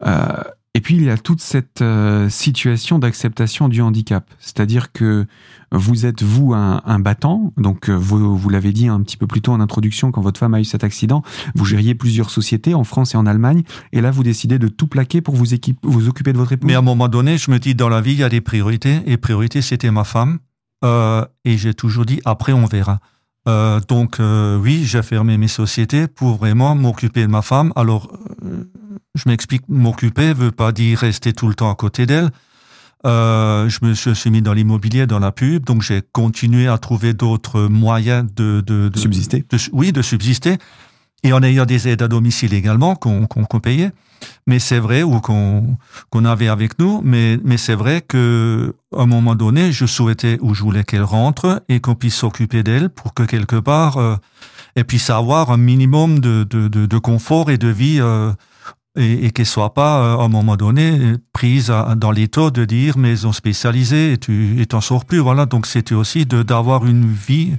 Euh, 0.06 0.44
et 0.76 0.82
puis 0.82 0.96
il 0.96 1.04
y 1.04 1.10
a 1.12 1.18
toute 1.18 1.40
cette 1.40 1.84
euh, 1.84 2.30
situation 2.30 2.98
d'acceptation 2.98 3.70
du 3.70 3.82
handicap, 3.82 4.26
c'est-à-dire 4.40 4.92
que 4.92 5.28
vous 5.72 6.08
êtes 6.08 6.24
vous 6.24 6.54
un, 6.54 6.82
un 6.84 6.98
battant, 6.98 7.54
donc 7.58 7.90
euh, 7.90 7.94
vous, 7.94 8.36
vous 8.36 8.50
l'avez 8.50 8.72
dit 8.72 8.88
un 8.88 9.00
petit 9.02 9.16
peu 9.16 9.28
plus 9.28 9.42
tôt 9.42 9.52
en 9.52 9.60
introduction 9.60 10.12
quand 10.12 10.22
votre 10.22 10.40
femme 10.40 10.56
a 10.56 10.60
eu 10.60 10.64
cet 10.64 10.84
accident, 10.84 11.22
vous 11.54 11.66
gériez 11.66 11.94
plusieurs 11.94 12.32
sociétés 12.32 12.74
en 12.74 12.84
France 12.84 13.14
et 13.14 13.18
en 13.18 13.28
Allemagne, 13.28 13.62
et 13.92 14.02
là 14.02 14.10
vous 14.10 14.24
décidez 14.24 14.58
de 14.58 14.68
tout 14.68 14.88
plaquer 14.88 15.22
pour 15.22 15.36
vous, 15.36 15.46
vous 15.84 16.08
occuper 16.08 16.34
de 16.34 16.40
votre 16.40 16.54
épouse. 16.54 16.68
Mais 16.68 16.74
à 16.74 16.80
un 16.80 16.82
moment 16.82 17.08
donné, 17.08 17.38
je 17.38 17.52
me 17.52 17.60
dis 17.60 17.76
dans 17.76 17.90
la 17.90 18.02
vie 18.02 18.14
il 18.14 18.20
y 18.20 18.24
a 18.24 18.30
des 18.30 18.42
priorités, 18.42 19.02
et 19.06 19.18
priorité 19.18 19.62
c'était 19.62 19.92
ma 19.92 20.04
femme. 20.04 20.40
Euh, 20.84 21.26
et 21.46 21.58
j'ai 21.58 21.74
toujours 21.74 22.06
dit 22.06 22.20
après 22.26 22.54
on 22.54 22.66
verra. 22.66 23.00
Euh, 23.48 23.80
donc 23.88 24.20
euh, 24.20 24.58
oui, 24.58 24.84
j'ai 24.86 25.02
fermé 25.02 25.38
mes 25.38 25.48
sociétés 25.48 26.08
pour 26.08 26.38
vraiment 26.38 26.76
m'occuper 26.76 27.22
de 27.22 27.28
ma 27.28 27.42
femme. 27.42 27.74
Alors 27.76 28.12
je 29.16 29.24
m'explique, 29.28 29.64
m'occuper 29.68 30.34
veut 30.34 30.52
pas 30.52 30.72
dire 30.72 31.00
rester 31.00 31.34
tout 31.34 31.48
le 31.48 31.56
temps 31.56 31.72
à 31.72 31.76
côté 31.76 32.06
d'elle. 32.06 32.30
Je 33.06 33.86
me 33.86 33.94
suis 33.94 34.32
mis 34.32 34.42
dans 34.42 34.54
l'immobilier, 34.54 35.08
dans 35.08 35.20
la 35.20 35.32
pub, 35.32 35.66
donc 35.66 35.82
j'ai 35.82 36.02
continué 36.14 36.68
à 36.68 36.78
trouver 36.78 37.14
d'autres 37.14 37.64
moyens 37.64 38.26
de, 38.34 38.62
de, 38.66 38.88
de 38.88 38.98
subsister. 38.98 39.46
oui, 39.74 39.92
de 39.92 40.02
subsister, 40.02 40.58
et 41.24 41.34
en 41.34 41.44
ayant 41.44 41.66
des 41.66 41.88
aides 41.90 42.02
à 42.02 42.08
domicile 42.08 42.54
également 42.54 42.96
qu'on 42.96 43.28
qu'on 43.28 43.60
payait 43.60 43.92
mais 44.48 44.60
c'est 44.60 44.80
vrai 44.80 45.04
ou 45.04 45.20
qu'on 45.22 46.26
avait 46.26 46.48
avec 46.48 46.80
nous, 46.80 47.02
mais 47.04 47.40
mais 47.44 47.58
c'est 47.58 47.76
vrai 47.76 48.02
que 48.02 48.76
à 48.96 49.02
un 49.02 49.06
moment 49.06 49.36
donné, 49.36 49.72
je 49.72 49.86
souhaitais 49.86 50.38
ou 50.42 50.54
je 50.54 50.64
voulais 50.64 50.84
qu'elle 50.84 51.04
rentre 51.04 51.64
et 51.70 51.80
qu'on 51.80 51.96
puisse 51.96 52.16
s'occuper 52.16 52.64
d'elle 52.64 52.90
pour 52.90 53.14
que 53.14 53.24
quelque 53.24 53.56
part 53.56 53.98
euh, 53.98 54.16
elle 54.76 54.86
puisse 54.86 55.10
avoir 55.10 55.52
un 55.52 55.58
minimum 55.58 56.20
de 56.20 56.44
de, 56.44 56.68
de, 56.68 56.98
confort 56.98 57.52
et 57.52 57.58
de 57.58 57.68
vie. 57.70 58.00
Euh, 58.00 58.32
et, 58.96 59.26
et 59.26 59.32
qu'elle 59.32 59.48
soit 59.48 59.74
pas 59.74 60.04
euh, 60.04 60.18
à 60.20 60.26
un 60.26 60.28
moment 60.28 60.56
donné 60.56 61.16
prise 61.34 61.74
dans 61.98 62.12
l'état 62.12 62.52
de 62.52 62.64
dire 62.64 62.96
maison 62.96 63.32
spécialisée 63.32 64.14
et 64.14 64.18
tu 64.20 64.64
t'en 64.70 64.82
sors 64.82 65.06
plus 65.06 65.18
voilà 65.18 65.48
donc 65.48 65.66
c'était 65.66 65.96
aussi 65.96 66.28
d'avoir 66.28 66.86
une 66.86 67.12
vie 67.12 67.54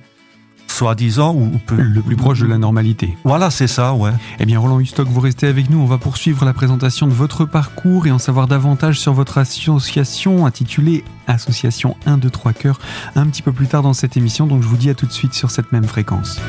soi-disant 0.66 1.34
ou 1.34 1.60
peu... 1.66 1.76
le 1.76 2.02
plus 2.02 2.16
proche 2.16 2.40
de 2.40 2.46
la 2.46 2.58
normalité. 2.58 3.16
Voilà, 3.24 3.50
c'est 3.50 3.66
ça, 3.66 3.94
ouais. 3.94 4.12
Eh 4.40 4.46
bien, 4.46 4.58
Roland 4.58 4.80
Hustock, 4.80 5.08
vous 5.08 5.20
restez 5.20 5.46
avec 5.46 5.70
nous. 5.70 5.78
On 5.78 5.86
va 5.86 5.98
poursuivre 5.98 6.44
la 6.44 6.52
présentation 6.52 7.06
de 7.06 7.12
votre 7.12 7.44
parcours 7.44 8.06
et 8.06 8.10
en 8.10 8.18
savoir 8.18 8.46
davantage 8.46 9.00
sur 9.00 9.12
votre 9.12 9.38
association 9.38 10.46
intitulée 10.46 11.04
Association 11.26 11.96
1, 12.06 12.18
2, 12.18 12.30
3 12.30 12.52
cœurs 12.52 12.80
un 13.14 13.26
petit 13.26 13.42
peu 13.42 13.52
plus 13.52 13.66
tard 13.66 13.82
dans 13.82 13.94
cette 13.94 14.16
émission. 14.16 14.46
Donc, 14.46 14.62
je 14.62 14.68
vous 14.68 14.76
dis 14.76 14.90
à 14.90 14.94
tout 14.94 15.06
de 15.06 15.12
suite 15.12 15.34
sur 15.34 15.50
cette 15.50 15.72
même 15.72 15.84
fréquence. 15.84 16.40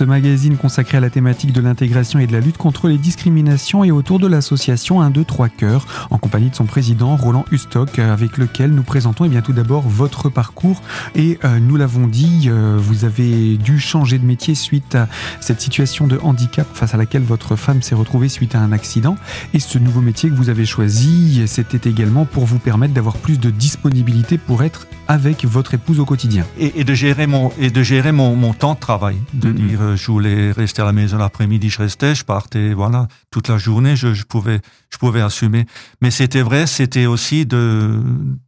Ce 0.00 0.04
magazine 0.06 0.56
consacré 0.56 0.96
à 0.96 1.00
la 1.00 1.10
thématique 1.10 1.52
de 1.52 1.60
l'intégration 1.60 2.20
et 2.20 2.26
de 2.26 2.32
la 2.32 2.40
lutte 2.40 2.56
contre 2.56 2.88
les 2.88 2.96
discriminations 2.96 3.84
et 3.84 3.90
autour 3.90 4.18
de 4.18 4.26
l'association 4.26 5.02
1, 5.02 5.10
2, 5.10 5.24
3 5.24 5.50
cœurs, 5.50 5.86
en 6.08 6.16
compagnie 6.16 6.48
de 6.48 6.54
son 6.54 6.64
président 6.64 7.16
Roland 7.16 7.44
Hustock, 7.52 7.98
avec 7.98 8.38
lequel 8.38 8.70
nous 8.70 8.82
présentons 8.82 9.26
eh 9.26 9.28
bien, 9.28 9.42
tout 9.42 9.52
d'abord 9.52 9.82
votre 9.82 10.30
parcours. 10.30 10.80
Et 11.14 11.38
euh, 11.44 11.58
nous 11.60 11.76
l'avons 11.76 12.06
dit, 12.06 12.46
euh, 12.46 12.78
vous 12.80 13.04
avez 13.04 13.58
dû 13.58 13.78
changer 13.78 14.18
de 14.18 14.24
métier 14.24 14.54
suite 14.54 14.94
à 14.94 15.06
cette 15.42 15.60
situation 15.60 16.06
de 16.06 16.18
handicap 16.22 16.66
face 16.72 16.94
à 16.94 16.96
laquelle 16.96 17.24
votre 17.24 17.54
femme 17.54 17.82
s'est 17.82 17.94
retrouvée 17.94 18.30
suite 18.30 18.54
à 18.54 18.60
un 18.60 18.72
accident. 18.72 19.18
Et 19.52 19.60
ce 19.60 19.78
nouveau 19.78 20.00
métier 20.00 20.30
que 20.30 20.34
vous 20.34 20.48
avez 20.48 20.64
choisi, 20.64 21.42
c'était 21.46 21.90
également 21.90 22.24
pour 22.24 22.46
vous 22.46 22.58
permettre 22.58 22.94
d'avoir 22.94 23.18
plus 23.18 23.38
de 23.38 23.50
disponibilité 23.50 24.38
pour 24.38 24.62
être 24.62 24.86
avec 25.10 25.44
votre 25.44 25.74
épouse 25.74 25.98
au 25.98 26.04
quotidien. 26.04 26.46
Et, 26.56 26.84
de 26.84 26.94
gérer 26.94 27.26
mon, 27.26 27.50
et 27.58 27.70
de 27.70 27.82
gérer 27.82 28.12
mon, 28.12 28.36
mon 28.36 28.52
temps 28.52 28.74
de 28.74 28.78
travail. 28.78 29.16
De 29.34 29.48
mm-hmm. 29.48 29.54
dire, 29.54 29.82
euh, 29.82 29.89
je 29.96 30.06
voulais 30.10 30.52
rester 30.52 30.82
à 30.82 30.84
la 30.84 30.92
maison 30.92 31.18
l'après-midi, 31.18 31.70
je 31.70 31.78
restais, 31.78 32.14
je 32.14 32.24
partais, 32.24 32.72
voilà, 32.74 33.08
toute 33.30 33.48
la 33.48 33.58
journée, 33.58 33.96
je, 33.96 34.24
pouvais, 34.24 34.60
je 34.90 34.98
pouvais 34.98 35.20
assumer. 35.20 35.66
Mais 36.00 36.10
c'était 36.10 36.42
vrai, 36.42 36.66
c'était 36.66 37.06
aussi 37.06 37.46
de 37.46 38.00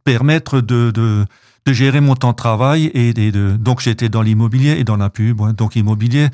permettre 0.03 0.61
de, 0.61 1.25
gérer 1.67 2.01
mon 2.01 2.15
temps 2.15 2.31
de 2.31 2.35
travail 2.35 2.91
et, 2.93 3.13
donc 3.33 3.81
j'étais 3.81 4.09
dans 4.09 4.21
l'immobilier 4.21 4.71
et 4.79 4.83
dans 4.83 4.97
la 4.97 5.09
pub. 5.09 5.41
Donc 5.55 5.75
immobilier, 5.75 6.29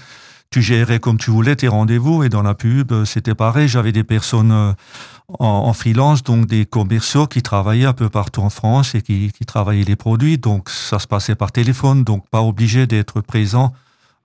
tu 0.51 0.61
gérais 0.61 0.99
comme 0.99 1.17
tu 1.17 1.29
voulais 1.29 1.55
tes 1.55 1.67
rendez-vous 1.67 2.23
et 2.23 2.29
dans 2.29 2.41
la 2.41 2.55
pub, 2.55 2.91
c'était 3.05 3.35
pareil. 3.35 3.67
J'avais 3.67 3.91
des 3.91 4.03
personnes 4.03 4.51
euh, 4.51 4.73
en, 5.37 5.73
freelance, 5.73 6.23
donc 6.23 6.47
des 6.47 6.65
commerciaux 6.65 7.27
qui 7.27 7.43
travaillaient 7.43 7.85
un 7.85 7.93
peu 7.93 8.09
partout 8.09 8.41
en 8.41 8.49
France 8.49 8.95
et 8.95 9.01
qui 9.01 9.31
travaillaient 9.45 9.83
les 9.83 9.95
produits. 9.95 10.37
Donc 10.39 10.69
ça 10.69 10.97
se 10.97 11.07
passait 11.07 11.35
par 11.35 11.51
téléphone, 11.51 12.03
donc 12.03 12.27
pas 12.29 12.41
obligé 12.41 12.87
d'être 12.87 13.21
présent 13.21 13.73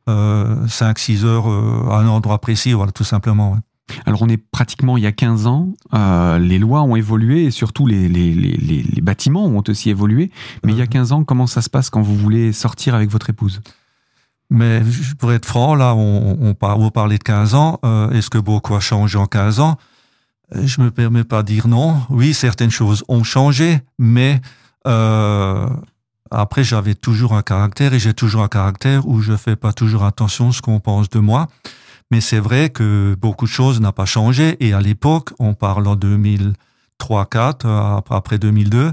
euh, 0.09 0.67
5-6 0.67 1.25
heures 1.25 1.51
euh, 1.51 1.91
à 1.91 1.99
un 1.99 2.09
endroit 2.09 2.41
précis, 2.41 2.73
voilà, 2.73 2.93
tout 2.93 3.05
simplement. 3.05 3.59
Alors 4.07 4.23
on 4.23 4.29
est 4.29 4.39
pratiquement 4.39 4.97
il 4.97 5.03
y 5.03 5.07
a 5.07 5.13
15 5.13 5.47
ans, 5.47 5.69
euh, 5.93 6.39
les 6.39 6.59
lois 6.59 6.83
ont 6.83 6.97
évolué 6.97 7.45
et 7.45 7.51
surtout 7.51 7.87
les, 7.87 8.09
les, 8.09 8.35
les, 8.35 8.57
les, 8.57 9.01
bâtiments 9.03 9.45
ont 9.45 9.63
aussi 9.69 9.91
évolué. 9.91 10.31
Mais 10.65 10.73
il 10.73 10.79
y 10.79 10.83
a 10.83 10.87
15 10.87 11.13
ans, 11.13 11.25
comment 11.25 11.47
ça 11.47 11.61
se 11.61 11.69
passe 11.69 11.91
quand 11.91 12.01
vous 12.01 12.17
voulez 12.17 12.53
sortir 12.53 12.95
avec 12.95 13.11
votre 13.11 13.29
épouse? 13.29 13.61
Mais 14.51 14.83
pour 15.19 15.33
être 15.33 15.47
franc, 15.47 15.75
là, 15.75 15.95
on, 15.95 16.39
on, 16.41 16.57
on 16.61 16.79
vous 16.79 16.91
parlez 16.91 17.19
de 17.19 17.23
15 17.23 17.55
ans. 17.55 17.79
Euh, 17.85 18.11
est-ce 18.11 18.31
que 18.31 18.39
beaucoup 18.39 18.75
a 18.75 18.81
changé 18.81 19.19
en 19.19 19.27
15 19.27 19.61
ans? 19.61 19.77
Euh, 20.55 20.67
je 20.67 20.81
me 20.81 20.91
permets 20.91 21.25
pas 21.25 21.43
de 21.43 21.49
dire 21.49 21.69
non. 21.69 21.97
Oui, 22.11 22.35
certaines 22.35 22.71
choses 22.71 23.05
ont 23.09 23.25
changé, 23.25 23.81
mais 23.99 24.41
euh, 24.87 25.69
après, 26.35 26.65
j'avais 26.65 26.95
toujours 26.95 27.35
un 27.35 27.43
caractère 27.43 27.95
et 27.95 27.99
j'ai 27.99 28.15
toujours 28.15 28.43
un 28.43 28.49
caractère 28.49 29.07
où 29.07 29.21
je 29.21 29.37
fais 29.37 29.57
pas 29.57 29.73
toujours 29.73 30.05
attention 30.05 30.49
à 30.49 30.53
ce 30.53 30.63
qu'on 30.63 30.81
pense 30.81 31.09
de 31.09 31.21
moi. 31.21 31.49
Mais 32.11 32.21
c'est 32.21 32.39
vrai 32.39 32.71
que 32.71 33.17
beaucoup 33.21 33.47
de 33.47 33.51
choses 33.51 33.81
n'ont 33.81 33.93
pas 33.93 34.05
changé. 34.05 34.57
Et 34.61 34.73
à 34.73 34.81
l'époque, 34.81 35.31
on 35.39 35.55
parle 35.55 35.87
en 35.87 35.97
2003-4, 35.97 36.55
euh, 37.65 38.01
après 38.11 38.39
2002, 38.39 38.93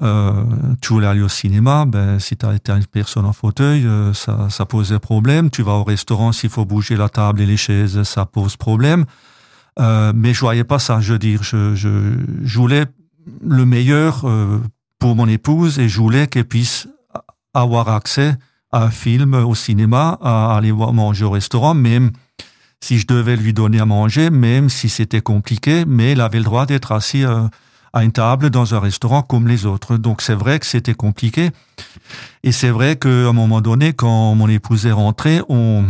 euh, 0.00 0.44
tu 0.80 0.92
voulais 0.92 1.08
aller 1.08 1.22
au 1.22 1.28
cinéma, 1.28 1.84
ben, 1.84 2.20
si 2.20 2.36
tu 2.36 2.46
été 2.54 2.70
une 2.70 2.86
personne 2.86 3.26
en 3.26 3.32
fauteuil, 3.32 3.84
euh, 3.84 4.14
ça, 4.14 4.48
ça 4.48 4.64
posait 4.64 5.00
problème. 5.00 5.50
Tu 5.50 5.62
vas 5.62 5.72
au 5.72 5.84
restaurant, 5.84 6.32
s'il 6.32 6.50
faut 6.50 6.64
bouger 6.64 6.96
la 6.96 7.08
table 7.08 7.40
et 7.40 7.46
les 7.46 7.56
chaises, 7.56 8.02
ça 8.04 8.24
pose 8.24 8.56
problème. 8.56 9.04
Mais 9.78 10.34
je 10.34 10.40
voyais 10.40 10.64
pas 10.64 10.80
ça. 10.80 11.00
Je 11.00 11.12
veux 11.12 11.18
dire, 11.20 11.44
je, 11.44 11.76
je, 11.76 12.58
voulais 12.58 12.86
le 13.46 13.64
meilleur 13.64 14.24
pour 14.98 15.14
mon 15.14 15.28
épouse 15.28 15.78
et 15.78 15.88
je 15.88 16.00
voulais 16.00 16.26
qu'elle 16.26 16.44
puisse 16.44 16.88
avoir 17.54 17.88
accès 17.88 18.34
à 18.72 18.84
un 18.84 18.90
film 18.90 19.34
au 19.34 19.54
cinéma, 19.54 20.18
à 20.20 20.56
aller 20.56 20.72
manger 20.72 21.24
au 21.24 21.30
restaurant, 21.30 21.74
même 21.74 22.10
si 22.80 22.98
je 22.98 23.06
devais 23.06 23.36
lui 23.36 23.52
donner 23.52 23.80
à 23.80 23.86
manger, 23.86 24.30
même 24.30 24.68
si 24.68 24.88
c'était 24.88 25.20
compliqué, 25.20 25.84
mais 25.86 26.12
elle 26.12 26.20
avait 26.20 26.38
le 26.38 26.44
droit 26.44 26.66
d'être 26.66 26.92
assis 26.92 27.24
euh, 27.24 27.48
à 27.92 28.04
une 28.04 28.12
table 28.12 28.50
dans 28.50 28.74
un 28.74 28.80
restaurant 28.80 29.22
comme 29.22 29.48
les 29.48 29.66
autres. 29.66 29.96
Donc 29.96 30.22
c'est 30.22 30.34
vrai 30.34 30.58
que 30.58 30.66
c'était 30.66 30.94
compliqué. 30.94 31.50
Et 32.44 32.52
c'est 32.52 32.70
vrai 32.70 32.96
qu'à 32.96 33.08
un 33.08 33.32
moment 33.32 33.60
donné, 33.60 33.92
quand 33.94 34.34
mon 34.34 34.48
épouse 34.48 34.86
est 34.86 34.92
rentrée, 34.92 35.40
on, 35.48 35.84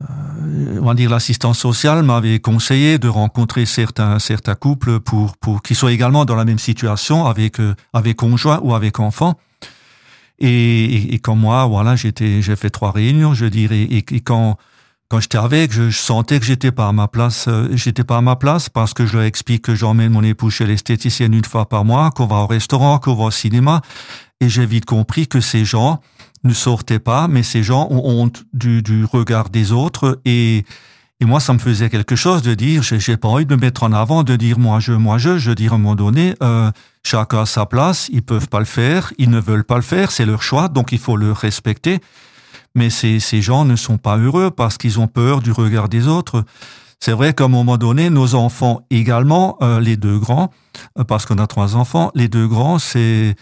on 0.00 0.84
va 0.84 0.94
dire 0.94 1.10
l'assistance 1.10 1.58
sociale 1.58 2.02
m'avait 2.02 2.38
conseillé 2.38 2.98
de 2.98 3.08
rencontrer 3.08 3.66
certains 3.66 4.18
certains 4.18 4.54
couples 4.54 5.00
pour 5.00 5.36
pour 5.36 5.62
qui 5.62 5.74
soient 5.74 5.92
également 5.92 6.24
dans 6.24 6.36
la 6.36 6.44
même 6.44 6.58
situation 6.58 7.26
avec 7.26 7.58
euh, 7.58 7.74
avec 7.92 8.16
conjoint 8.16 8.60
ou 8.62 8.74
avec 8.74 9.00
enfant. 9.00 9.34
Et, 10.40 11.14
et, 11.14 11.18
comme 11.18 11.40
moi, 11.40 11.66
voilà, 11.66 11.96
j'étais 11.96 12.42
j'ai 12.42 12.54
fait 12.54 12.70
trois 12.70 12.92
réunions, 12.92 13.34
je 13.34 13.46
dirais, 13.46 13.80
et, 13.80 13.96
et 13.96 14.20
quand 14.20 14.56
quand 15.08 15.20
j'étais 15.20 15.38
avec, 15.38 15.72
je, 15.72 15.90
sentais 15.90 16.38
que 16.38 16.44
j'étais 16.44 16.70
pas 16.70 16.86
à 16.86 16.92
ma 16.92 17.08
place. 17.08 17.46
Euh, 17.48 17.68
j'étais 17.72 18.04
pas 18.04 18.18
à 18.18 18.20
ma 18.20 18.36
place 18.36 18.68
parce 18.68 18.92
que 18.92 19.06
je 19.06 19.16
leur 19.16 19.24
explique 19.24 19.62
que 19.62 19.74
j'emmène 19.74 20.12
mon 20.12 20.22
époux 20.22 20.50
chez 20.50 20.66
l'esthéticienne 20.66 21.32
une 21.32 21.44
fois 21.44 21.68
par 21.68 21.84
mois, 21.84 22.10
qu'on 22.10 22.26
va 22.26 22.36
au 22.36 22.46
restaurant, 22.46 22.98
qu'on 22.98 23.14
va 23.14 23.24
au 23.24 23.30
cinéma, 23.30 23.80
et 24.40 24.48
j'ai 24.48 24.66
vite 24.66 24.84
compris 24.84 25.26
que 25.26 25.40
ces 25.40 25.64
gens 25.64 26.00
ne 26.44 26.52
sortaient 26.52 26.98
pas, 26.98 27.28
mais 27.28 27.42
ces 27.42 27.62
gens 27.62 27.88
ont 27.90 28.02
honte 28.04 28.44
du, 28.52 29.04
regard 29.04 29.50
des 29.50 29.72
autres 29.72 30.20
et 30.24 30.64
et 31.20 31.24
moi, 31.24 31.40
ça 31.40 31.52
me 31.52 31.58
faisait 31.58 31.90
quelque 31.90 32.14
chose 32.14 32.42
de 32.42 32.54
dire, 32.54 32.84
j'ai 32.84 33.16
pas 33.16 33.26
envie 33.26 33.44
de 33.44 33.52
me 33.52 33.60
mettre 33.60 33.82
en 33.82 33.92
avant, 33.92 34.22
de 34.22 34.36
dire 34.36 34.56
moi 34.56 34.78
je, 34.78 34.92
moi 34.92 35.18
je. 35.18 35.36
Je 35.36 35.50
dire 35.50 35.72
à 35.72 35.74
un 35.74 35.78
moment 35.78 35.96
donné, 35.96 36.36
euh, 36.44 36.70
chacun 37.02 37.40
a 37.40 37.46
sa 37.46 37.66
place, 37.66 38.08
ils 38.12 38.22
peuvent 38.22 38.48
pas 38.48 38.60
le 38.60 38.64
faire, 38.64 39.12
ils 39.18 39.28
ne 39.28 39.40
veulent 39.40 39.64
pas 39.64 39.74
le 39.74 39.82
faire, 39.82 40.12
c'est 40.12 40.24
leur 40.24 40.42
choix, 40.42 40.68
donc 40.68 40.92
il 40.92 41.00
faut 41.00 41.16
le 41.16 41.32
respecter. 41.32 41.98
Mais 42.76 42.88
ces, 42.88 43.18
ces 43.18 43.42
gens 43.42 43.64
ne 43.64 43.74
sont 43.74 43.98
pas 43.98 44.16
heureux 44.16 44.52
parce 44.52 44.78
qu'ils 44.78 45.00
ont 45.00 45.08
peur 45.08 45.42
du 45.42 45.50
regard 45.50 45.88
des 45.88 46.06
autres. 46.06 46.44
C'est 47.00 47.12
vrai 47.12 47.32
qu'à 47.32 47.44
un 47.44 47.48
moment 47.48 47.78
donné, 47.78 48.10
nos 48.10 48.34
enfants 48.34 48.82
également, 48.90 49.56
euh, 49.62 49.80
les 49.80 49.96
deux 49.96 50.18
grands, 50.18 50.50
euh, 50.98 51.04
parce 51.04 51.26
qu'on 51.26 51.38
a 51.38 51.46
trois 51.46 51.76
enfants, 51.76 52.10
les 52.14 52.28
deux 52.28 52.46
grands, 52.46 52.78
c'est 52.78 53.34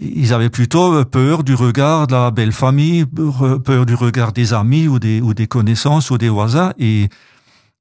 ils 0.00 0.32
avaient 0.32 0.50
plutôt 0.50 1.04
peur 1.04 1.44
du 1.44 1.54
regard 1.54 2.06
de 2.06 2.12
la 2.12 2.30
belle 2.30 2.52
famille, 2.52 3.04
peur 3.04 3.86
du 3.86 3.94
regard 3.94 4.32
des 4.32 4.52
amis 4.52 4.88
ou 4.88 4.98
des, 4.98 5.20
ou 5.20 5.34
des 5.34 5.46
connaissances 5.46 6.10
ou 6.10 6.18
des 6.18 6.28
voisins. 6.28 6.72
Et, 6.78 7.08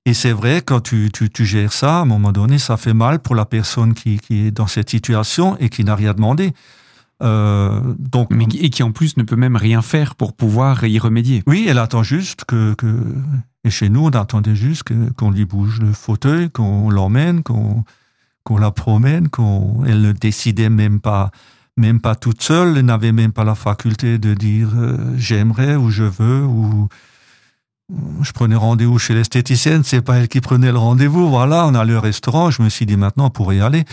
et 0.05 0.13
c'est 0.13 0.31
vrai, 0.31 0.61
quand 0.63 0.81
tu, 0.81 1.09
tu, 1.11 1.29
tu, 1.29 1.45
gères 1.45 1.73
ça, 1.73 1.99
à 1.99 2.01
un 2.01 2.05
moment 2.05 2.31
donné, 2.31 2.57
ça 2.57 2.77
fait 2.77 2.93
mal 2.93 3.19
pour 3.19 3.35
la 3.35 3.45
personne 3.45 3.93
qui, 3.93 4.19
qui 4.19 4.47
est 4.47 4.51
dans 4.51 4.67
cette 4.67 4.89
situation 4.89 5.57
et 5.59 5.69
qui 5.69 5.83
n'a 5.83 5.95
rien 5.95 6.13
demandé. 6.13 6.53
Euh, 7.23 7.79
donc, 7.97 8.29
Mais, 8.29 8.45
et 8.59 8.69
qui 8.69 8.83
en 8.83 8.91
plus 8.91 9.15
ne 9.17 9.23
peut 9.23 9.37
même 9.37 9.55
rien 9.55 9.81
faire 9.81 10.15
pour 10.15 10.33
pouvoir 10.33 10.83
y 10.85 10.99
remédier. 10.99 11.43
Oui, 11.47 11.65
elle 11.67 11.79
attend 11.79 12.03
juste 12.03 12.43
que, 12.45 12.73
que 12.73 12.87
et 13.63 13.71
chez 13.71 13.89
nous, 13.89 14.05
on 14.05 14.09
attendait 14.09 14.55
juste 14.55 14.83
qu'on 15.17 15.31
lui 15.31 15.45
bouge 15.45 15.79
le 15.79 15.91
fauteuil, 15.91 16.51
qu'on 16.51 16.89
l'emmène, 16.89 17.41
qu'on 17.41 17.83
qu'on 18.43 18.57
la 18.57 18.69
promène, 18.69 19.27
qu'on 19.27 19.83
elle 19.87 20.01
ne 20.01 20.11
décidait 20.11 20.69
même 20.69 20.99
pas 20.99 21.31
même 21.77 21.99
pas 21.99 22.15
toute 22.15 22.41
seule, 22.41 22.77
elle 22.77 22.85
n'avait 22.85 23.11
même 23.11 23.33
pas 23.33 23.43
la 23.43 23.55
faculté 23.55 24.17
de 24.17 24.33
dire 24.33 24.69
euh, 24.75 24.97
j'aimerais 25.17 25.75
ou 25.75 25.89
je 25.89 26.03
veux 26.03 26.43
ou 26.43 26.87
je 28.21 28.31
prenais 28.31 28.55
rendez-vous 28.55 28.97
chez 28.97 29.13
l'esthéticienne, 29.13 29.83
c'est 29.83 30.01
pas 30.01 30.17
elle 30.17 30.27
qui 30.27 30.41
prenait 30.41 30.71
le 30.71 30.77
rendez-vous. 30.77 31.29
Voilà, 31.29 31.67
on 31.67 31.75
a 31.75 31.85
le 31.85 31.99
restaurant. 31.99 32.49
Je 32.49 32.61
me 32.61 32.69
suis 32.69 32.85
dit 32.85 32.97
maintenant 32.97 33.29
pour 33.29 33.53
y 33.53 33.61
aller, 33.61 33.83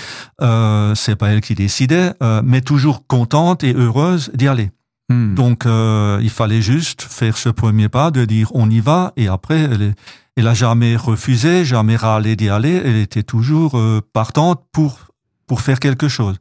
euh, 0.40 0.94
c'est 0.94 1.16
pas 1.16 1.28
elle 1.28 1.40
qui 1.40 1.54
décidait, 1.54 2.12
euh, 2.22 2.40
mais 2.44 2.62
toujours 2.62 3.06
contente 3.06 3.64
et 3.64 3.74
heureuse 3.74 4.30
d'y 4.34 4.48
aller. 4.48 4.70
Hmm. 5.10 5.34
Donc 5.34 5.66
euh, 5.66 6.20
il 6.22 6.30
fallait 6.30 6.62
juste 6.62 7.02
faire 7.02 7.36
ce 7.36 7.50
premier 7.50 7.88
pas 7.88 8.10
de 8.10 8.24
dire 8.24 8.48
on 8.54 8.70
y 8.70 8.80
va 8.80 9.12
et 9.16 9.28
après 9.28 9.58
elle, 9.58 9.94
elle 10.36 10.46
a 10.46 10.54
jamais 10.54 10.96
refusé, 10.96 11.64
jamais 11.64 11.96
râlé 11.96 12.34
d'y 12.34 12.48
aller. 12.48 12.80
Elle 12.84 12.96
était 12.96 13.22
toujours 13.22 13.78
partante 14.14 14.62
pour 14.72 15.08
pour 15.46 15.60
faire 15.60 15.80
quelque 15.80 16.08
chose. 16.08 16.36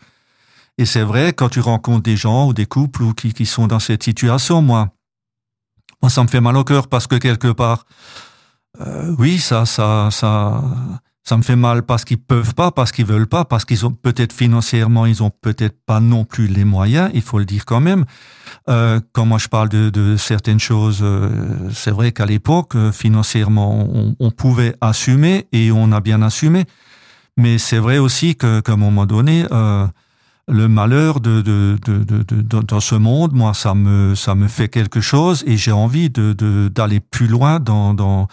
Et 0.78 0.86
c'est 0.86 1.04
vrai, 1.04 1.34
quand 1.34 1.50
tu 1.50 1.60
rencontres 1.60 2.04
des 2.04 2.18
gens 2.18 2.48
ou 2.48 2.54
des 2.54 2.66
couples 2.66 3.04
ou 3.04 3.13
qui, 3.13 3.34
qui 3.34 3.46
sont 3.46 3.68
dans 3.68 3.80
cette 3.80 4.04
situation, 4.04 4.62
moi, 4.62 4.90
moi, 6.01 6.10
ça 6.10 6.24
me 6.24 6.28
fait 6.28 6.42
mal 6.42 6.58
au 6.58 6.63
cœur 6.63 6.88
parce 6.88 7.08
que 7.08 7.16
quelque 7.16 7.51
part, 7.51 7.86
euh, 8.80 9.13
oui, 9.20 9.38
ça, 9.38 9.66
ça, 9.66 10.10
ça, 10.12 10.63
ça 11.24 11.38
me 11.38 11.44
fait 11.44 11.56
mal 11.56 11.84
parce 11.84 12.04
qu'ils 12.04 12.18
peuvent 12.18 12.56
pas, 12.56 12.72
parce 12.72 12.92
qu'ils 12.92 13.06
veulent 13.06 13.28
pas, 13.28 13.46
parce 13.46 13.66
qu'ils 13.66 13.86
ont 13.86 13.92
peut-être 13.92 14.34
financièrement, 14.34 15.06
ils 15.06 15.22
ont 15.22 15.30
peut-être 15.30 15.78
pas 15.86 16.00
non 16.00 16.25
plus 16.25 16.48
les 16.48 16.66
moyens. 16.66 17.12
Il 17.13 17.22
faut 17.22 17.38
le 17.38 17.46
dire 17.46 17.66
quand 17.66 17.80
même. 17.80 18.06
Euh, 18.70 19.00
quand 19.13 19.25
moi 19.25 19.38
je 19.38 19.48
parle 19.48 19.70
de, 19.70 19.90
de 19.90 20.18
certaines 20.18 20.60
choses, 20.60 21.00
euh, 21.01 21.30
c'est 21.72 21.92
vrai 21.92 22.12
qu'à 22.12 22.25
l'époque, 22.25 22.75
euh, 22.75 22.92
financièrement, 22.92 23.88
on, 23.94 24.16
on, 24.20 24.32
pouvait 24.32 24.75
assumer 24.82 25.48
et 25.51 25.72
on 25.72 25.92
a 25.92 26.00
bien 26.00 26.22
assumé. 26.24 26.66
Mais 27.38 27.60
c'est 27.60 27.78
vrai 27.78 28.00
aussi 28.00 28.36
que 28.36 28.60
qu'à 28.62 28.74
un 28.74 28.78
moment 28.78 29.06
donné. 29.06 29.46
Le 30.48 30.68
malheur 30.68 31.20
de, 31.20 31.42
de, 31.42 31.78
de, 31.84 32.62
dans 32.62 32.80
ce 32.80 32.96
monde, 32.96 33.34
moi, 33.34 33.54
ça 33.54 33.74
me, 33.74 34.16
ça 34.16 34.36
me 34.36 34.48
fait 34.48 34.70
quelque 34.70 35.00
chose 35.00 35.44
et 35.46 35.56
j'ai 35.56 35.72
envie 35.72 36.10
d'aller 36.10 37.00
plus 37.00 37.28
loin 37.28 37.60
dans, 37.60 37.94
dans, 37.94 38.28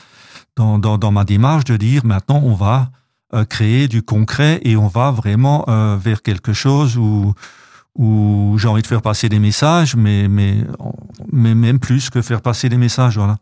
dans, 0.57 0.79
dans, 0.79 1.13
ma 1.13 1.25
démarche, 1.25 1.65
de 1.65 1.77
dire 1.77 2.05
maintenant 2.05 2.41
on 2.45 2.55
va 2.55 2.91
euh, 3.35 3.45
créer 3.45 3.89
du 3.89 4.03
concret 4.03 4.61
et 4.63 4.77
on 4.77 4.89
va 4.89 5.11
vraiment 5.11 5.65
euh, 5.69 5.97
vers 5.97 6.23
quelque 6.23 6.53
chose 6.53 6.97
où, 6.97 7.35
où 7.95 8.57
j'ai 8.59 8.69
envie 8.69 8.83
de 8.83 8.87
faire 8.87 9.03
passer 9.03 9.29
des 9.29 9.39
messages, 9.39 9.95
mais, 9.95 10.29
mais 10.29 10.65
mais 11.31 11.55
même 11.55 11.79
plus 11.79 12.11
que 12.11 12.23
faire 12.23 12.41
passer 12.41 12.69
des 12.69 12.79
messages, 12.79 13.19
voilà. 13.19 13.37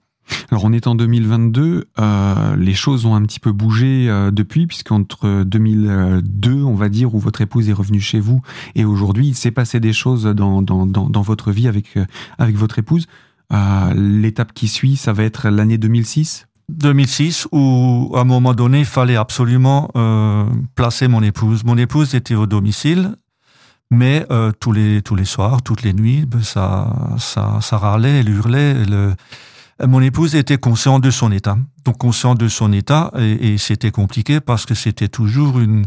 Alors 0.50 0.64
on 0.64 0.72
est 0.72 0.86
en 0.86 0.94
2022, 0.94 1.88
euh, 1.98 2.56
les 2.56 2.74
choses 2.74 3.06
ont 3.06 3.14
un 3.14 3.22
petit 3.22 3.40
peu 3.40 3.52
bougé 3.52 4.06
euh, 4.08 4.30
depuis, 4.30 4.66
puisqu'entre 4.66 5.44
2002, 5.44 6.62
on 6.62 6.74
va 6.74 6.88
dire, 6.88 7.14
où 7.14 7.18
votre 7.18 7.40
épouse 7.40 7.68
est 7.68 7.72
revenue 7.72 8.00
chez 8.00 8.20
vous, 8.20 8.42
et 8.74 8.84
aujourd'hui, 8.84 9.28
il 9.28 9.34
s'est 9.34 9.50
passé 9.50 9.80
des 9.80 9.92
choses 9.92 10.24
dans, 10.24 10.62
dans, 10.62 10.86
dans, 10.86 11.22
votre 11.22 11.50
vie 11.50 11.68
avec, 11.68 11.96
euh, 11.96 12.04
avec 12.38 12.56
votre 12.56 12.78
épouse. 12.78 13.06
L'étape 13.94 14.52
qui 14.54 14.66
suit, 14.66 14.96
ça 14.96 15.12
va 15.12 15.22
être 15.22 15.48
l'année 15.50 15.78
2006 15.78 16.46
2006 16.68 17.46
où 17.52 18.12
à 18.16 18.22
un 18.22 18.24
moment 18.24 18.52
donné 18.52 18.80
il 18.80 18.84
fallait 18.84 19.14
absolument 19.14 19.88
placer 20.74 21.06
mon 21.06 21.22
épouse. 21.22 21.62
Mon 21.62 21.78
épouse 21.78 22.16
était 22.16 22.34
au 22.34 22.46
domicile, 22.46 23.14
mais 23.92 24.26
tous 24.58 24.72
les 24.72 25.00
tous 25.00 25.14
les 25.14 25.24
soirs, 25.24 25.62
toutes 25.62 25.82
les 25.82 25.92
nuits, 25.92 26.26
ben, 26.26 26.42
ça 26.42 26.92
ça 27.18 27.60
ça 27.60 27.78
râlait, 27.78 28.18
elle 28.18 28.30
hurlait. 28.30 28.74
Elle, 28.82 29.14
mon 29.84 30.00
épouse 30.00 30.34
était 30.34 30.58
consciente 30.58 31.02
de 31.02 31.10
son 31.10 31.32
état, 31.32 31.58
donc 31.84 31.98
consciente 31.98 32.38
de 32.38 32.48
son 32.48 32.72
état, 32.72 33.12
et, 33.18 33.58
c'était 33.58 33.90
compliqué 33.90 34.40
parce 34.40 34.64
que 34.64 34.74
c'était 34.74 35.08
toujours 35.08 35.58
une, 35.58 35.84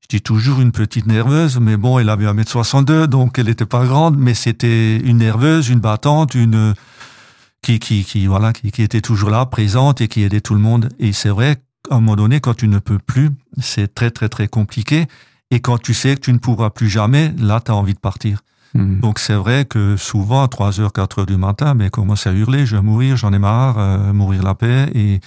je 0.00 0.08
dis 0.08 0.20
toujours 0.20 0.60
une 0.60 0.70
petite 0.70 1.06
nerveuse, 1.06 1.58
mais 1.58 1.76
bon, 1.76 1.98
elle 1.98 2.08
avait 2.08 2.26
1m62, 2.26 3.06
donc 3.06 3.38
elle 3.38 3.46
n'était 3.46 3.66
pas 3.66 3.84
grande, 3.84 4.16
mais 4.16 4.34
c'était 4.34 4.98
une 4.98 5.18
nerveuse, 5.18 5.68
une 5.70 5.80
battante, 5.80 6.34
une 6.34 6.74
qui, 7.62 7.78
qui, 7.78 8.04
qui 8.04 8.26
voilà, 8.26 8.52
qui, 8.52 8.70
qui, 8.70 8.82
était 8.82 9.00
toujours 9.00 9.30
là, 9.30 9.44
présente 9.46 10.00
et 10.00 10.08
qui 10.08 10.22
aidait 10.22 10.40
tout 10.42 10.54
le 10.54 10.60
monde. 10.60 10.90
Et 10.98 11.12
c'est 11.12 11.30
vrai, 11.30 11.56
qu'à 11.88 11.96
un 11.96 12.00
moment 12.00 12.16
donné, 12.16 12.40
quand 12.40 12.54
tu 12.54 12.68
ne 12.68 12.78
peux 12.78 12.98
plus, 12.98 13.30
c'est 13.60 13.94
très, 13.94 14.10
très, 14.10 14.28
très 14.28 14.48
compliqué. 14.48 15.06
Et 15.50 15.60
quand 15.60 15.78
tu 15.78 15.94
sais 15.94 16.14
que 16.14 16.20
tu 16.20 16.32
ne 16.32 16.38
pourras 16.38 16.70
plus 16.70 16.88
jamais, 16.88 17.32
là, 17.38 17.60
tu 17.64 17.70
as 17.70 17.74
envie 17.74 17.94
de 17.94 17.98
partir. 17.98 18.40
Mmh. 18.74 19.00
Donc 19.00 19.18
c'est 19.18 19.34
vrai 19.34 19.64
que 19.64 19.96
souvent, 19.96 20.42
à 20.42 20.48
3 20.48 20.80
heures, 20.80 20.92
4 20.92 21.20
heures 21.20 21.26
du 21.26 21.36
matin, 21.36 21.74
mais 21.74 21.90
commence 21.90 22.26
à 22.26 22.32
hurler, 22.32 22.66
je 22.66 22.76
vais 22.76 22.82
mourir, 22.82 23.16
j'en 23.16 23.32
ai 23.32 23.38
marre, 23.38 23.78
euh, 23.78 24.12
mourir 24.12 24.42
la 24.42 24.54
paix. 24.54 24.90
Et, 24.94 25.20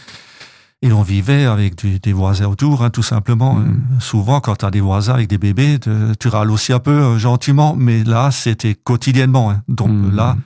et 0.82 0.92
on 0.92 1.01
vivait 1.01 1.46
avec 1.46 1.75
du, 1.75 2.00
des 2.00 2.13
voisins 2.13 2.48
autour, 2.48 2.84
hein, 2.84 2.89
tout 2.89 3.04
simplement. 3.04 3.56
Mmh. 3.56 4.00
Souvent, 4.00 4.39
quand 4.42 4.58
tu 4.58 4.66
as 4.66 4.72
des 4.72 4.82
voisins 4.82 5.13
avec 5.13 5.27
des 5.27 5.38
bébés, 5.38 5.80
te, 5.80 6.13
tu 6.16 6.27
râles 6.27 6.51
aussi 6.51 6.74
un 6.74 6.80
peu 6.80 6.92
euh, 6.92 7.18
gentiment, 7.18 7.75
mais 7.75 8.04
là, 8.04 8.32
c'était 8.32 8.75
quotidiennement. 8.75 9.51
Hein. 9.51 9.63
Donc 9.68 9.89
mmh. 9.89 10.16
là, 10.16 10.38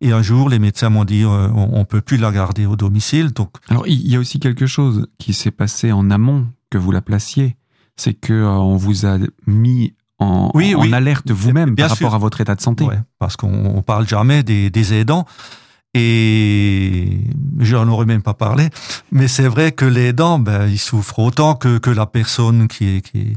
et 0.00 0.12
un 0.12 0.22
jour, 0.22 0.48
les 0.48 0.58
médecins 0.58 0.88
m'ont 0.88 1.04
dit, 1.04 1.24
euh, 1.24 1.48
on, 1.54 1.80
on 1.80 1.84
peut 1.84 2.00
plus 2.00 2.16
la 2.16 2.32
garder 2.32 2.66
au 2.66 2.76
domicile. 2.76 3.32
Donc, 3.32 3.50
alors 3.68 3.86
il 3.86 4.08
y 4.08 4.16
a 4.16 4.18
aussi 4.18 4.40
quelque 4.40 4.66
chose 4.66 5.06
qui 5.18 5.34
s'est 5.34 5.50
passé 5.50 5.92
en 5.92 6.10
amont 6.10 6.46
que 6.70 6.78
vous 6.78 6.92
la 6.92 7.02
placiez, 7.02 7.56
c'est 7.96 8.14
que 8.14 8.32
euh, 8.32 8.48
on 8.48 8.76
vous 8.76 9.04
a 9.04 9.18
mis 9.46 9.94
en, 10.20 10.50
oui, 10.54 10.74
en 10.74 10.82
oui. 10.82 10.92
alerte 10.94 11.30
vous-même 11.30 11.74
par 11.74 11.88
sûr. 11.96 12.06
rapport 12.06 12.14
à 12.14 12.18
votre 12.18 12.40
état 12.40 12.54
de 12.54 12.60
santé. 12.60 12.84
Ouais, 12.84 12.98
parce 13.18 13.36
qu'on 13.36 13.82
parle 13.84 14.06
jamais 14.06 14.42
des, 14.42 14.70
des 14.70 14.94
aidants. 14.94 15.24
Et 15.92 17.18
j'en 17.58 17.88
aurais 17.88 18.06
même 18.06 18.22
pas 18.22 18.34
parlé, 18.34 18.68
mais 19.10 19.26
c'est 19.26 19.48
vrai 19.48 19.72
que 19.72 19.84
les 19.84 20.12
dents, 20.12 20.38
ben, 20.38 20.68
ils 20.68 20.78
souffrent 20.78 21.18
autant 21.18 21.56
que, 21.56 21.78
que 21.78 21.90
la 21.90 22.06
personne 22.06 22.68
qui 22.68 22.98
est, 22.98 23.00
qui 23.00 23.18
est, 23.18 23.32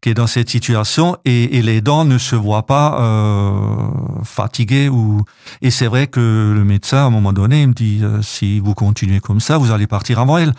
qui 0.00 0.08
est 0.10 0.14
dans 0.14 0.26
cette 0.26 0.50
situation 0.50 1.16
et, 1.24 1.58
et 1.58 1.62
les 1.62 1.80
dents 1.80 2.04
ne 2.04 2.18
se 2.18 2.34
voient 2.34 2.66
pas 2.66 3.00
euh, 3.00 3.86
fatiguées 4.24 4.88
ou 4.88 5.22
et 5.62 5.70
c'est 5.70 5.86
vrai 5.86 6.08
que 6.08 6.52
le 6.52 6.64
médecin 6.64 6.96
à 6.98 7.02
un 7.02 7.10
moment 7.10 7.32
donné 7.32 7.62
il 7.62 7.68
me 7.68 7.72
dit 7.72 8.00
euh, 8.02 8.20
si 8.20 8.58
vous 8.58 8.74
continuez 8.74 9.20
comme 9.20 9.38
ça 9.38 9.58
vous 9.58 9.70
allez 9.70 9.86
partir 9.86 10.18
avant 10.18 10.38
elle 10.38 10.54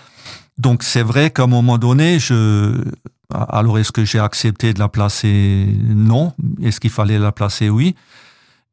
donc 0.58 0.82
c'est 0.82 1.04
vrai 1.04 1.30
qu'à 1.30 1.44
un 1.44 1.48
moment 1.48 1.78
donné 1.78 2.20
je 2.20 2.86
alors 3.32 3.80
est-ce 3.80 3.92
que 3.92 4.06
j'ai 4.06 4.20
accepté 4.20 4.74
de 4.74 4.80
la 4.80 4.90
placer? 4.90 5.68
Non 5.84 6.34
est-ce 6.62 6.80
qu'il 6.80 6.92
fallait 6.92 7.20
la 7.20 7.32
placer? 7.32 7.70
Oui 7.70 7.96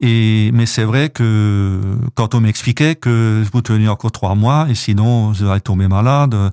et 0.03 0.51
mais 0.55 0.65
c'est 0.65 0.85
vrai 0.85 1.11
que 1.11 1.81
quand 2.15 2.35
on 2.35 2.41
m'expliquait 2.41 2.95
que 2.95 3.45
vous 3.53 3.61
tenez 3.61 3.89
encore 3.89 4.13
trois 4.13 4.35
mois 4.35 4.67
et 4.71 4.75
sinon 4.75 5.33
vous 5.33 5.45
allez 5.45 5.61
tomber 5.61 5.89
malade 5.89 6.53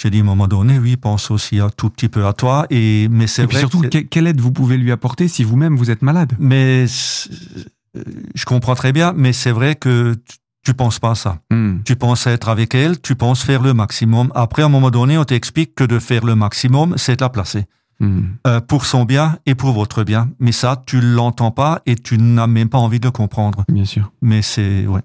j'ai 0.00 0.08
dit 0.08 0.18
à 0.18 0.20
un 0.22 0.24
moment 0.24 0.48
donné, 0.48 0.78
oui, 0.78 0.96
pense 0.96 1.30
aussi 1.30 1.60
un 1.60 1.68
tout 1.68 1.90
petit 1.90 2.08
peu 2.08 2.26
à 2.26 2.32
toi. 2.32 2.66
Et 2.70 3.08
mais 3.10 3.26
c'est 3.26 3.44
vrai. 3.44 3.58
surtout, 3.58 3.82
que 3.82 3.98
quelle 3.98 4.26
aide 4.26 4.40
vous 4.40 4.50
pouvez 4.50 4.78
lui 4.78 4.92
apporter 4.92 5.28
si 5.28 5.44
vous-même 5.44 5.76
vous 5.76 5.90
êtes 5.90 6.00
malade? 6.00 6.32
Mais 6.38 6.86
je 6.86 8.44
comprends 8.46 8.74
très 8.74 8.92
bien, 8.92 9.12
mais 9.14 9.34
c'est 9.34 9.50
vrai 9.50 9.74
que 9.74 10.16
tu 10.62 10.74
penses 10.74 10.98
pas 10.98 11.12
à 11.12 11.14
ça. 11.14 11.38
Mm. 11.50 11.78
Tu 11.84 11.96
penses 11.96 12.26
être 12.26 12.48
avec 12.48 12.74
elle, 12.74 13.00
tu 13.00 13.14
penses 13.14 13.42
faire 13.42 13.62
le 13.62 13.74
maximum. 13.74 14.30
Après, 14.34 14.62
à 14.62 14.66
un 14.66 14.68
moment 14.68 14.90
donné, 14.90 15.16
on 15.18 15.24
t'explique 15.24 15.74
que 15.74 15.84
de 15.84 15.98
faire 15.98 16.24
le 16.24 16.34
maximum, 16.34 16.94
c'est 16.96 17.16
de 17.16 17.22
la 17.22 17.30
placer. 17.30 17.64
Mm. 18.00 18.20
Euh, 18.46 18.60
pour 18.60 18.84
son 18.84 19.04
bien 19.04 19.38
et 19.46 19.54
pour 19.54 19.72
votre 19.72 20.04
bien. 20.04 20.30
Mais 20.38 20.52
ça, 20.52 20.82
tu 20.86 21.00
l'entends 21.00 21.50
pas 21.50 21.82
et 21.86 21.96
tu 21.96 22.18
n'as 22.18 22.46
même 22.46 22.68
pas 22.68 22.78
envie 22.78 23.00
de 23.00 23.08
comprendre. 23.08 23.64
Bien 23.68 23.84
sûr. 23.84 24.12
Mais 24.22 24.42
c'est 24.42 24.86
ouais. 24.86 25.02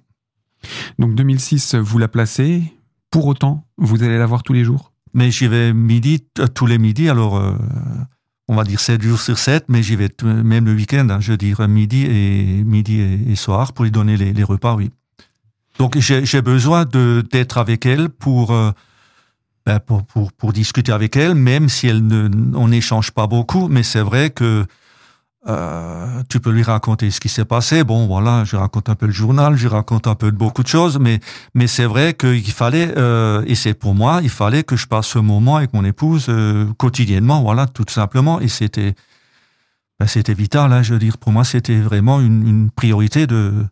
Donc 1.00 1.16
2006, 1.16 1.76
vous 1.76 1.98
la 1.98 2.08
placez. 2.08 2.64
Pour 3.12 3.28
autant, 3.28 3.66
vous 3.78 4.04
allez 4.04 4.18
la 4.18 4.26
voir 4.26 4.44
tous 4.44 4.54
les 4.54 4.64
jours? 4.64 4.92
Mais 5.14 5.32
j'y 5.32 5.48
vais 5.48 5.74
midi, 5.74 6.26
tous 6.54 6.66
les 6.66 6.78
midis, 6.78 7.08
alors 7.08 7.38
euh, 7.38 7.54
on 8.50 8.56
va 8.56 8.66
dire 8.66 8.82
7 8.82 9.02
jours 9.02 9.22
sur 9.22 9.38
7, 9.38 9.66
mais 9.70 9.82
j'y 9.82 9.96
vais 9.96 10.10
même 10.24 10.66
le 10.66 10.74
week-end, 10.74 11.08
hein, 11.10 11.22
je 11.22 11.32
veux 11.32 11.38
dire 11.38 11.66
midi 11.70 12.06
et, 12.06 12.64
midi 12.66 13.00
et, 13.00 13.32
et 13.32 13.36
soir 13.36 13.72
pour 13.72 13.86
lui 13.86 13.92
donner 13.92 14.18
les, 14.18 14.34
les 14.34 14.44
repas, 14.44 14.76
oui. 14.76 14.92
Donc 15.78 15.98
j'ai 16.00 16.42
besoin 16.42 16.86
d'être 16.86 17.58
avec 17.58 17.86
elle 17.86 18.10
pour, 18.10 18.52
euh, 18.52 18.72
ben 19.66 19.80
pour, 19.80 20.04
pour, 20.06 20.32
pour, 20.32 20.54
discuter 20.54 20.92
avec 20.92 21.16
elle, 21.18 21.36
même 21.36 21.70
si 21.70 21.88
elle 21.88 22.06
ne, 22.06 22.30
on 22.56 22.70
n'échange 22.70 23.12
pas 23.12 23.28
beaucoup, 23.28 23.68
mais 23.68 23.84
c'est 23.84 24.02
vrai 24.02 24.30
que 24.30 24.66
euh, 25.48 26.24
tu 26.28 26.40
peux 26.40 26.50
lui 26.50 26.64
raconter 26.64 27.12
ce 27.12 27.20
qui 27.20 27.30
s'est 27.30 27.46
passé. 27.46 27.84
Bon, 27.84 28.08
voilà, 28.08 28.44
je 28.46 28.56
raconte 28.56 28.90
un 28.90 28.96
peu 28.96 29.06
le 29.06 29.12
journal, 29.12 29.56
je 29.56 29.68
raconte 29.68 30.08
un 30.08 30.16
peu 30.16 30.32
de 30.32 30.38
beaucoup 30.38 30.64
de 30.64 30.68
choses, 30.68 30.98
mais 30.98 31.20
mais 31.54 31.68
c'est 31.68 31.86
vrai 31.86 32.16
qu'il 32.16 32.52
fallait, 32.52 32.94
euh, 32.98 33.44
et 33.46 33.54
c'est 33.54 33.76
pour 33.76 33.94
moi, 33.94 34.22
il 34.24 34.30
fallait 34.30 34.64
que 34.64 34.76
je 34.76 34.88
passe 34.88 35.08
ce 35.08 35.20
moment 35.20 35.58
avec 35.58 35.74
mon 35.74 35.86
épouse 35.86 36.28
euh, 36.30 36.66
quotidiennement, 36.78 37.44
voilà, 37.44 37.68
tout 37.68 37.86
simplement. 37.88 38.40
Et 38.40 38.48
c'était, 38.48 38.96
ben, 40.00 40.08
c'était 40.08 40.34
vital, 40.34 40.74
hein, 40.74 40.82
je 40.82 40.94
veux 40.94 41.00
dire, 41.00 41.18
pour 41.20 41.32
moi, 41.32 41.44
c'était 41.44 41.80
vraiment 41.80 42.20
une, 42.22 42.48
une, 42.48 42.72
priorité 42.72 43.28
de. 43.28 43.66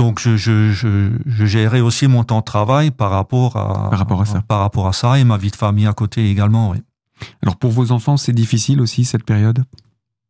Donc, 0.00 0.18
je, 0.18 0.34
je, 0.38 0.72
je, 0.72 1.10
je, 1.26 1.44
gérais 1.44 1.82
aussi 1.82 2.06
mon 2.06 2.24
temps 2.24 2.38
de 2.38 2.44
travail 2.44 2.90
par 2.90 3.10
rapport 3.10 3.58
à 3.58 3.90
par 3.90 3.98
rapport 3.98 4.22
à 4.22 4.24
ça, 4.24 4.40
par 4.48 4.60
rapport 4.60 4.88
à 4.88 4.94
ça, 4.94 5.18
et 5.18 5.24
ma 5.24 5.36
vie 5.36 5.50
de 5.50 5.56
famille 5.56 5.86
à 5.86 5.92
côté 5.92 6.30
également, 6.30 6.70
oui. 6.70 6.78
Alors 7.42 7.56
pour 7.56 7.70
vos 7.70 7.92
enfants, 7.92 8.16
c'est 8.16 8.32
difficile 8.32 8.80
aussi 8.80 9.04
cette 9.04 9.24
période? 9.24 9.62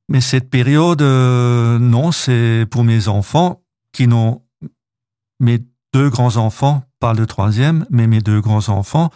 Mais 0.08 0.20
cette 0.20 0.50
période, 0.50 1.02
euh, 1.02 1.78
non, 1.78 2.10
c'est 2.10 2.66
pour 2.68 2.82
mes 2.82 3.06
enfants 3.06 3.62
qui 3.92 4.08
n'ont 4.08 4.42
mes 5.38 5.60
deux 5.94 6.10
grands 6.10 6.36
enfants, 6.36 6.82
pas 6.98 7.14
le 7.14 7.26
troisième, 7.26 7.86
mais 7.90 8.08
mes 8.08 8.20
deux 8.20 8.40
grands 8.40 8.70
enfants 8.70 9.10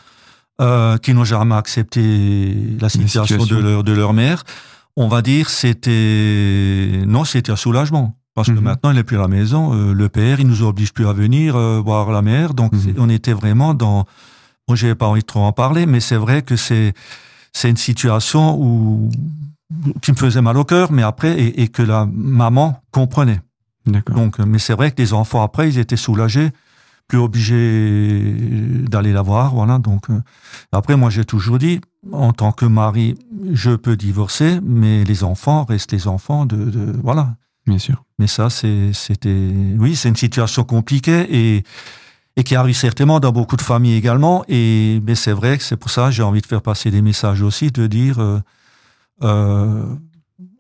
euh, 0.61 0.99
qui 0.99 1.15
n'ont 1.15 1.25
jamais 1.25 1.57
accepté 1.57 2.55
la 2.81 2.89
situation, 2.89 3.39
situation, 3.39 3.57
de 3.57 3.61
leur 3.61 3.83
de 3.83 3.93
leur 3.93 4.13
mère. 4.13 4.45
On 4.95 5.09
va 5.09 5.21
dire 5.21 5.51
c'était 5.51 7.03
non, 7.09 7.25
c'était 7.25 7.51
un 7.51 7.57
soulagement 7.57 8.17
parce 8.35 8.49
Mhm. 8.49 8.55
que 8.55 8.61
mm 8.61 8.63
-hmm. 8.63 8.67
maintenant 8.69 8.91
il 8.93 8.97
n'est 8.97 9.05
plus 9.05 9.17
à 9.17 9.21
la 9.21 9.29
maison. 9.29 9.63
Euh, 9.75 9.93
le 9.95 10.09
père, 10.09 10.41
il 10.41 10.47
nous 10.47 10.63
oblige 10.63 10.93
plus 10.93 11.07
à 11.07 11.13
venir 11.13 11.57
euh, 11.57 11.81
voir 11.85 12.11
la 12.11 12.23
mère, 12.23 12.55
donc 12.55 12.73
Mhm. 12.73 12.79
mm 12.81 12.85
-hmm. 12.93 13.01
on 13.05 13.09
était 13.09 13.33
vraiment 13.43 13.75
dans. 13.75 14.05
Moi, 14.69 14.77
j'avais 14.77 14.95
pas 15.03 15.07
envie 15.13 15.21
de 15.21 15.27
trop 15.27 15.41
en 15.51 15.53
parler, 15.53 15.85
mais 15.87 16.01
c'est 16.01 16.17
vrai 16.27 16.43
que 16.49 16.57
c'est 16.57 16.95
c'est 17.53 17.71
une 17.71 17.77
situation 17.91 18.45
où 18.65 19.11
qui 20.03 20.11
me 20.13 20.17
faisait 20.17 20.43
mal 20.43 20.57
au 20.57 20.65
cœur, 20.65 20.87
mais 20.93 21.03
après, 21.13 21.33
et, 21.43 21.63
et, 21.63 21.69
que 21.69 21.83
la 21.83 22.07
maman 22.41 22.69
comprenait. 22.91 23.41
Donc, 24.19 24.39
mais 24.39 24.59
c'est 24.59 24.75
vrai 24.79 24.91
que 24.93 24.99
les 25.03 25.13
enfants, 25.13 25.43
après, 25.43 25.69
ils 25.71 25.79
étaient 25.79 25.97
soulagés, 26.09 26.51
plus 27.09 27.19
obligés 27.19 28.83
d'aller 28.91 29.13
la 29.13 29.23
voir, 29.23 29.55
voilà. 29.55 29.79
Donc, 29.79 30.03
euh, 30.11 30.21
après, 30.73 30.97
moi, 30.97 31.11
j'ai 31.11 31.25
toujours 31.25 31.59
dit, 31.59 31.81
en 32.13 32.33
tant 32.33 32.53
que 32.53 32.67
mari, 32.67 33.15
je 33.53 33.73
peux 33.77 33.97
divorcer, 33.97 34.61
mais 34.63 35.05
les 35.05 35.23
enfants 35.25 35.65
restent 35.65 35.93
les 35.93 36.07
enfants 36.07 36.47
de, 36.47 36.57
de 36.77 36.85
voilà. 37.03 37.25
Bien 37.67 37.79
sûr. 37.79 38.05
Mais 38.19 38.27
ça, 38.27 38.51
c'était, 38.51 39.51
oui, 39.79 39.97
c'est 39.97 40.09
une 40.09 40.17
situation 40.17 40.65
compliquée 40.65 41.27
et, 41.31 41.65
et 42.37 42.43
qui 42.43 42.55
arrive 42.55 42.77
certainement 42.77 43.21
dans 43.21 43.33
beaucoup 43.33 43.57
de 43.57 43.63
familles 43.63 43.97
également. 43.97 44.45
Et, 44.49 45.01
mais 45.07 45.15
c'est 45.15 45.33
vrai 45.33 45.57
que 45.57 45.65
c'est 45.65 45.77
pour 45.77 45.91
ça 45.91 46.07
que 46.07 46.11
j'ai 46.13 46.23
envie 46.23 46.43
de 46.43 46.47
faire 46.47 46.63
passer 46.63 46.91
des 46.91 47.03
messages 47.03 47.43
aussi, 47.43 47.71
de 47.71 47.87
dire, 47.87 48.21
euh, 48.21 48.41
euh, 49.23 49.85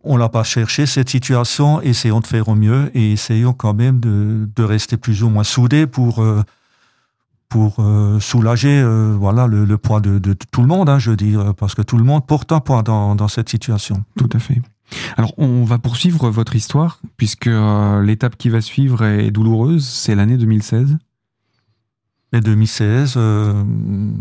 on 0.02 0.16
l'a 0.16 0.28
pas 0.30 0.44
cherché 0.44 0.86
cette 0.86 1.10
situation, 1.10 1.80
essayons 1.82 2.20
de 2.20 2.26
faire 2.26 2.48
au 2.48 2.54
mieux 2.54 2.90
et 2.94 3.12
essayons 3.12 3.52
quand 3.52 3.74
même 3.74 4.00
de, 4.00 4.48
de 4.54 4.62
rester 4.62 4.96
plus 4.96 5.22
ou 5.22 5.28
moins 5.28 5.44
soudés 5.44 5.86
pour 5.86 6.22
euh, 6.22 6.42
pour 7.50 7.76
soulager 8.20 8.84
voilà 9.16 9.46
le, 9.46 9.64
le 9.64 9.78
poids 9.78 10.00
de, 10.00 10.18
de, 10.18 10.32
de, 10.32 10.38
tout 10.50 10.60
le 10.60 10.66
monde, 10.66 10.88
hein, 10.88 10.98
je 10.98 11.10
veux 11.10 11.16
dire, 11.16 11.54
parce 11.54 11.76
que 11.76 11.82
tout 11.82 11.96
le 11.96 12.02
monde 12.02 12.26
porte 12.26 12.50
un 12.50 12.58
poids 12.58 12.82
dans, 12.82 13.14
dans 13.14 13.28
cette 13.28 13.48
situation. 13.48 14.02
Tout 14.18 14.28
à 14.32 14.40
fait. 14.40 14.60
Alors, 15.16 15.32
on 15.38 15.64
va 15.64 15.78
poursuivre 15.78 16.30
votre 16.30 16.56
histoire, 16.56 17.00
puisque 17.16 17.46
euh, 17.46 18.02
l'étape 18.02 18.36
qui 18.36 18.48
va 18.48 18.60
suivre 18.60 19.04
est 19.04 19.30
douloureuse, 19.30 19.86
c'est 19.86 20.14
l'année 20.14 20.36
2016. 20.36 20.96
Et 22.32 22.40
2016, 22.40 23.14
euh, 23.16 23.64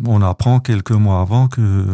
on 0.05 0.21
apprend 0.21 0.59
quelques 0.59 0.91
mois 0.91 1.19
avant 1.19 1.47
que 1.47 1.86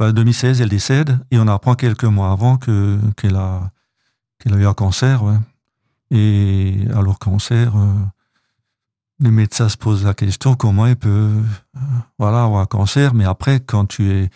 2016, 0.00 0.60
elle 0.60 0.68
décède 0.68 1.18
et 1.30 1.38
on 1.38 1.48
apprend 1.48 1.74
quelques 1.74 2.04
mois 2.04 2.30
avant 2.30 2.56
que 2.56 2.98
qu'elle 3.16 3.36
a 3.36 3.70
qu'elle 4.38 4.54
a 4.54 4.58
eu 4.58 4.66
un 4.66 4.74
cancer. 4.74 5.22
Et 6.10 6.86
alors 6.94 7.18
cancer, 7.18 7.76
euh, 7.76 7.92
le 9.20 9.30
médecin 9.30 9.68
se 9.68 9.76
pose 9.76 10.04
la 10.04 10.14
question 10.14 10.54
comment 10.54 10.86
il 10.86 10.96
peut 10.96 11.32
voilà, 12.18 12.44
avoir 12.44 12.62
un 12.62 12.66
cancer, 12.66 13.14
mais 13.14 13.24
après, 13.24 13.60
quand 13.60 13.86
tu 13.86 14.10
es 14.10 14.30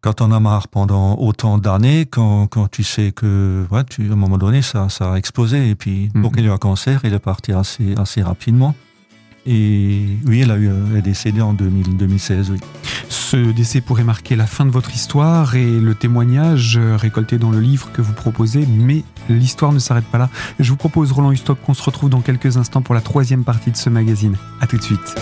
quand 0.00 0.20
on 0.20 0.30
a 0.30 0.40
marre 0.40 0.68
pendant 0.68 1.16
autant 1.16 1.58
d'années, 1.58 2.06
quand, 2.06 2.46
quand 2.46 2.68
tu 2.68 2.84
sais 2.84 3.12
que 3.12 3.66
ouais, 3.70 3.84
tu, 3.84 4.08
à 4.08 4.12
un 4.12 4.16
moment 4.16 4.38
donné, 4.38 4.62
ça, 4.62 4.88
ça 4.88 5.12
a 5.12 5.16
explosé, 5.16 5.70
et 5.70 5.74
puis 5.74 6.10
pour 6.20 6.32
qu'il 6.32 6.46
ait 6.46 6.50
un 6.50 6.58
cancer, 6.58 7.00
il 7.04 7.12
est 7.12 7.18
parti 7.18 7.52
assez, 7.52 7.94
assez 7.96 8.22
rapidement. 8.22 8.74
Et 9.46 10.04
oui, 10.26 10.40
elle, 10.40 10.50
a 10.50 10.58
eu, 10.58 10.68
elle 10.90 10.98
est 10.98 11.02
décédée 11.02 11.40
en 11.40 11.54
2000, 11.54 11.96
2016, 11.96 12.50
oui. 12.50 12.58
Ce 13.08 13.36
décès 13.36 13.80
pourrait 13.80 14.04
marquer 14.04 14.36
la 14.36 14.46
fin 14.46 14.66
de 14.66 14.70
votre 14.70 14.94
histoire 14.94 15.54
et 15.54 15.80
le 15.80 15.94
témoignage 15.94 16.78
récolté 16.78 17.38
dans 17.38 17.50
le 17.50 17.60
livre 17.60 17.90
que 17.92 18.02
vous 18.02 18.12
proposez, 18.12 18.66
mais 18.66 19.04
l'histoire 19.30 19.72
ne 19.72 19.78
s'arrête 19.78 20.04
pas 20.04 20.18
là. 20.18 20.28
Je 20.58 20.70
vous 20.70 20.76
propose, 20.76 21.12
Roland 21.12 21.32
Hustock, 21.32 21.58
qu'on 21.64 21.74
se 21.74 21.82
retrouve 21.82 22.10
dans 22.10 22.20
quelques 22.20 22.58
instants 22.58 22.82
pour 22.82 22.94
la 22.94 23.00
troisième 23.00 23.44
partie 23.44 23.70
de 23.70 23.76
ce 23.76 23.88
magazine. 23.88 24.36
A 24.60 24.66
tout 24.66 24.76
de 24.76 24.82
suite. 24.82 25.14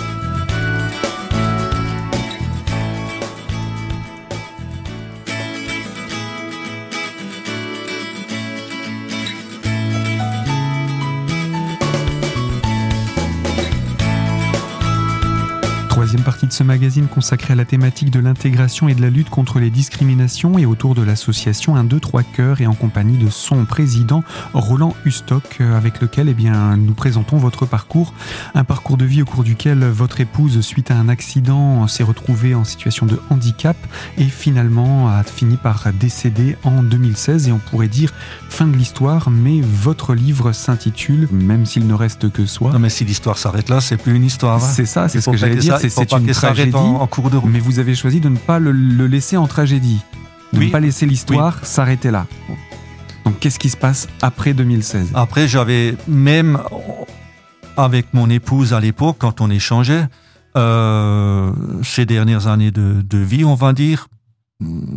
Ce 16.57 16.65
magazine 16.65 17.07
consacré 17.07 17.53
à 17.53 17.55
la 17.55 17.67
thématique 17.67 18.11
de 18.11 18.19
l'intégration 18.19 18.89
et 18.89 18.95
de 18.95 19.03
la 19.03 19.11
lutte 19.11 19.29
contre 19.29 19.59
les 19.59 19.69
discriminations 19.69 20.59
et 20.59 20.65
autour 20.65 20.95
de 20.95 21.03
l'association 21.03 21.77
1, 21.77 21.85
2, 21.85 22.01
3 22.01 22.23
cœurs 22.23 22.63
et 22.63 22.67
en 22.67 22.73
compagnie 22.73 23.19
de 23.19 23.29
son 23.29 23.67
président 23.67 24.25
Roland 24.55 24.97
Hustock 25.05 25.61
avec 25.61 26.01
lequel 26.01 26.31
eh 26.31 26.35
bien, 26.35 26.79
nous 26.79 26.95
présentons 26.95 27.37
votre 27.37 27.67
parcours. 27.67 28.15
Un 28.55 28.65
parcours 28.65 28.97
de 28.97 29.05
vie 29.05 29.21
au 29.21 29.27
cours 29.27 29.45
duquel 29.45 29.85
votre 29.85 30.19
épouse, 30.19 30.59
suite 30.63 30.91
à 30.91 30.95
un 30.95 31.11
accident, 31.11 31.87
s'est 31.89 32.03
retrouvée 32.03 32.55
en 32.55 32.65
situation 32.65 33.05
de 33.05 33.21
handicap 33.29 33.77
et 34.17 34.25
finalement 34.25 35.11
a 35.11 35.23
fini 35.25 35.59
par 35.59 35.93
décéder 35.93 36.57
en 36.65 36.83
2016 36.83 37.49
et 37.49 37.53
on 37.53 37.59
pourrait 37.59 37.89
dire 37.89 38.15
fin 38.49 38.67
de 38.67 38.77
l'histoire, 38.79 39.29
mais 39.29 39.61
votre 39.61 40.15
livre 40.15 40.53
s'intitule 40.53 41.29
Même 41.31 41.67
s'il 41.67 41.87
ne 41.87 41.93
reste 41.93 42.33
que 42.33 42.47
soi. 42.47 42.73
Non 42.73 42.79
mais 42.79 42.89
si 42.89 43.05
l'histoire 43.05 43.37
s'arrête 43.37 43.69
là, 43.69 43.83
c'est 43.83 43.99
plus 43.99 44.17
une 44.17 44.25
histoire. 44.25 44.63
C'est 44.63 44.87
ça, 44.87 45.11
c'est 45.11 45.21
ce 45.21 45.29
que 45.29 45.37
j'allais 45.37 45.57
dire 45.57 45.77
c'est 45.79 46.13
une 46.13 46.25
tragédie 46.55 46.77
en, 46.77 47.07
cours 47.07 47.31
de 47.31 47.37
route. 47.37 47.51
Mais 47.51 47.61
vous 47.61 47.79
avez 47.79 47.95
choisi 47.95 48.21
de 48.21 48.29
ne 48.29 48.37
pas 48.37 48.59
le, 48.59 48.73
laisser 49.07 49.37
en 49.37 49.47
tragédie, 49.47 50.01
de 50.53 50.61
ne 50.61 50.71
pas 50.71 50.81
laisser 50.81 51.07
l'histoire 51.07 51.65
s'arrêter 51.65 52.11
là. 52.11 52.27
Donc 53.25 53.39
qu'est-ce 53.41 53.59
qui 53.59 53.71
se 53.71 53.77
passe 53.77 54.09
après 54.23 54.55
2016 54.55 55.11
Après, 55.15 55.49
j'avais 55.49 55.97
même 56.07 56.61
avec 57.77 58.15
mon 58.15 58.31
épouse 58.31 58.73
à 58.73 58.81
l'époque, 58.81 59.17
quand 59.19 59.41
on 59.41 59.51
échangeait, 59.51 60.07
euh, 60.57 61.53
ces 61.83 62.07
dernières 62.07 62.47
années 62.47 62.71
de, 62.71 63.19
vie, 63.19 63.45
on 63.45 63.55
va 63.55 63.73
dire, 63.73 64.09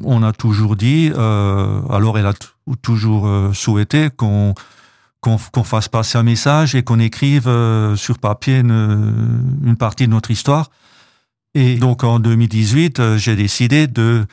on 0.04 0.24
a 0.24 0.32
toujours 0.32 0.76
dit, 0.76 1.12
euh, 1.14 1.82
alors 1.90 2.18
elle 2.18 2.28
a 2.28 2.34
toujours 2.82 3.28
euh, 3.28 3.52
souhaité 3.54 4.10
qu'on 4.16 4.54
qu'on 5.22 5.38
fasse 5.38 5.90
passer 5.90 6.18
un 6.18 6.24
message 6.24 6.76
et 6.76 6.84
qu'on 6.84 6.98
écrive 6.98 7.52
sur 7.98 8.20
papier 8.20 8.60
une, 8.60 9.60
une, 9.66 9.76
partie 9.76 10.06
de 10.06 10.12
notre 10.12 10.32
histoire. 10.32 10.70
Et 11.56 11.76
donc 11.76 12.04
en 12.04 12.20
2018, 12.20 13.00
euh, 13.00 13.18
j'ai 13.18 13.36
décidé 13.36 13.88
de, 13.88 14.26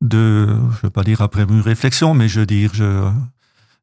de, 0.00 0.46
je 0.46 0.82
veux 0.84 0.90
pas 0.90 1.02
dire 1.02 1.20
après 1.20 1.42
une 1.42 1.60
réflexion, 1.60 2.14
mais 2.14 2.28
je 2.28 2.40
veux 2.40 2.46
dire, 2.46 2.70
je, 2.72 3.10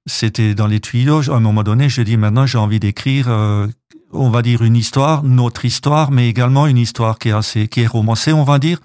c'était 0.06 0.56
dans 0.56 0.68
les 0.68 0.80
tuyaux. 0.80 1.30
À 1.30 1.36
un 1.36 1.42
moment 1.42 1.63
donné, 1.63 1.89
j'ai 1.89 2.06
dit 2.06 2.15
maintenant 2.15 2.46
j'ai 2.46 2.58
envie 2.58 2.80
d'écrire, 2.80 3.26
euh, 3.28 3.68
on 4.12 4.30
va 4.30 4.42
dire 4.42 4.63
une 4.63 4.78
histoire, 4.78 5.24
notre 5.24 5.65
histoire, 5.65 6.12
mais 6.12 6.30
également 6.30 6.68
une 6.68 6.78
histoire 6.78 7.20
qui 7.20 7.30
est 7.30 7.34
assez, 7.34 7.68
qui 7.68 7.82
est 7.82 7.88
romancée, 7.88 8.32
on 8.32 8.46
va 8.46 8.60
dire, 8.60 8.80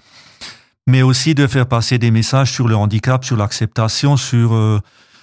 mais 0.88 1.02
aussi 1.02 1.36
de 1.36 1.46
faire 1.46 1.66
passer 1.66 1.98
des 1.98 2.10
messages 2.10 2.52
sur 2.52 2.66
le 2.66 2.74
handicap, 2.74 3.24
sur 3.24 3.36
l'acceptation, 3.36 4.16
sur 4.16 4.54
euh, 4.54 4.80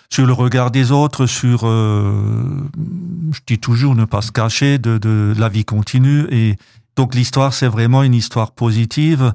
sur 0.10 0.26
le 0.26 0.34
regard 0.34 0.72
des 0.72 0.92
autres, 0.92 1.26
sur, 1.26 1.62
je 1.62 3.40
dis 3.48 3.60
toujours, 3.60 3.96
ne 3.96 4.04
pas 4.04 4.22
se 4.22 4.34
cacher 4.34 4.78
de, 4.78 4.98
de 4.98 5.34
la 5.38 5.48
vie 5.48 5.64
continue 5.64 6.26
et, 6.30 6.58
donc 6.95 7.15
l'histoire, 7.15 7.54
c'est 7.54 7.67
vraiment 7.67 8.04
une 8.04 8.13
histoire 8.13 8.51
positive, 8.51 9.34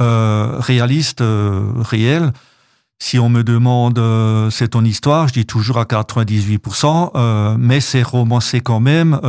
euh, 0.00 0.56
réaliste, 0.58 1.20
euh, 1.20 1.72
réelle. 1.76 2.32
Si 2.98 3.18
on 3.18 3.28
me 3.28 3.42
demande 3.42 3.98
euh, 3.98 4.50
c'est 4.50 4.68
ton 4.68 4.84
histoire, 4.84 5.28
je 5.28 5.34
dis 5.34 5.46
toujours 5.46 5.78
à 5.78 5.84
98%, 5.84 7.10
euh, 7.14 7.56
mais 7.58 7.80
c'est 7.80 8.02
romancé 8.02 8.60
quand 8.60 8.80
même 8.80 9.20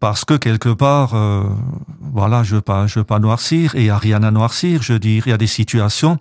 parce 0.00 0.26
que 0.26 0.34
quelque 0.34 0.68
part, 0.68 1.14
voilà, 2.00 2.42
je 2.42 2.56
veux 2.56 2.60
pas, 2.60 2.86
je 2.86 2.98
veux 2.98 3.06
pas 3.06 3.18
noircir 3.18 3.74
et 3.74 3.80
il 3.80 3.86
y 3.86 3.90
a 3.90 3.96
rien 3.96 4.22
à 4.22 4.30
noircir. 4.30 4.82
Je 4.82 4.92
veux 4.92 4.98
dire, 4.98 5.22
il 5.26 5.30
y 5.30 5.32
a 5.32 5.38
des 5.38 5.46
situations, 5.46 6.18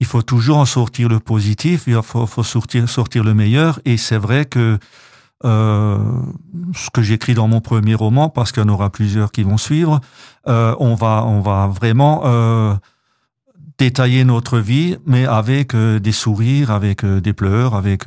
il 0.00 0.06
faut 0.06 0.22
toujours 0.22 0.56
en 0.56 0.64
sortir 0.64 1.10
le 1.10 1.20
positif, 1.20 1.84
il 1.86 2.00
faut, 2.02 2.26
sortir 2.42 3.22
le 3.22 3.34
meilleur. 3.34 3.80
Et 3.84 3.98
c'est 3.98 4.16
vrai 4.16 4.46
que 4.46 4.78
euh, 5.44 5.98
ce 6.74 6.90
que 6.90 7.02
j'écris 7.02 7.34
dans 7.34 7.48
mon 7.48 7.60
premier 7.60 7.94
roman, 7.94 8.28
parce 8.28 8.52
qu'il 8.52 8.62
y 8.62 8.66
en 8.66 8.68
aura 8.68 8.90
plusieurs 8.90 9.32
qui 9.32 9.42
vont 9.42 9.56
suivre, 9.58 10.00
euh, 10.48 10.74
on 10.78 10.94
va 10.94 11.24
on 11.26 11.40
va 11.40 11.66
vraiment 11.68 12.22
euh, 12.24 12.74
détailler 13.78 14.24
notre 14.24 14.58
vie, 14.58 14.96
mais 15.06 15.24
avec 15.26 15.74
euh, 15.74 15.98
des 15.98 16.12
sourires, 16.12 16.70
avec 16.70 17.04
euh, 17.04 17.20
des 17.20 17.32
pleurs, 17.32 17.74
avec 17.74 18.04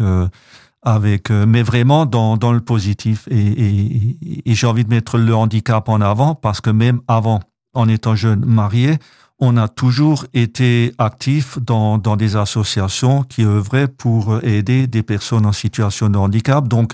avec 0.83 1.29
mais 1.29 1.63
vraiment 1.63 2.05
dans 2.05 2.37
dans 2.37 2.51
le 2.53 2.61
positif. 2.61 3.27
Et, 3.31 3.37
et, 3.37 4.17
et 4.45 4.53
j'ai 4.55 4.67
envie 4.67 4.83
de 4.83 4.89
mettre 4.89 5.17
le 5.17 5.33
handicap 5.33 5.89
en 5.89 6.01
avant 6.01 6.35
parce 6.35 6.61
que 6.61 6.69
même 6.69 7.01
avant, 7.07 7.39
en 7.73 7.87
étant 7.87 8.15
jeune 8.15 8.45
marié, 8.45 8.97
on 9.43 9.57
a 9.57 9.67
toujours 9.67 10.25
été 10.33 10.93
actif 10.97 11.59
dans, 11.59 11.97
dans 11.97 12.15
des 12.15 12.37
associations 12.37 13.23
qui 13.23 13.43
œuvraient 13.43 13.89
pour 13.89 14.41
aider 14.41 14.87
des 14.87 15.03
personnes 15.03 15.45
en 15.45 15.51
situation 15.51 16.09
de 16.09 16.17
handicap. 16.17 16.67
Donc, 16.67 16.93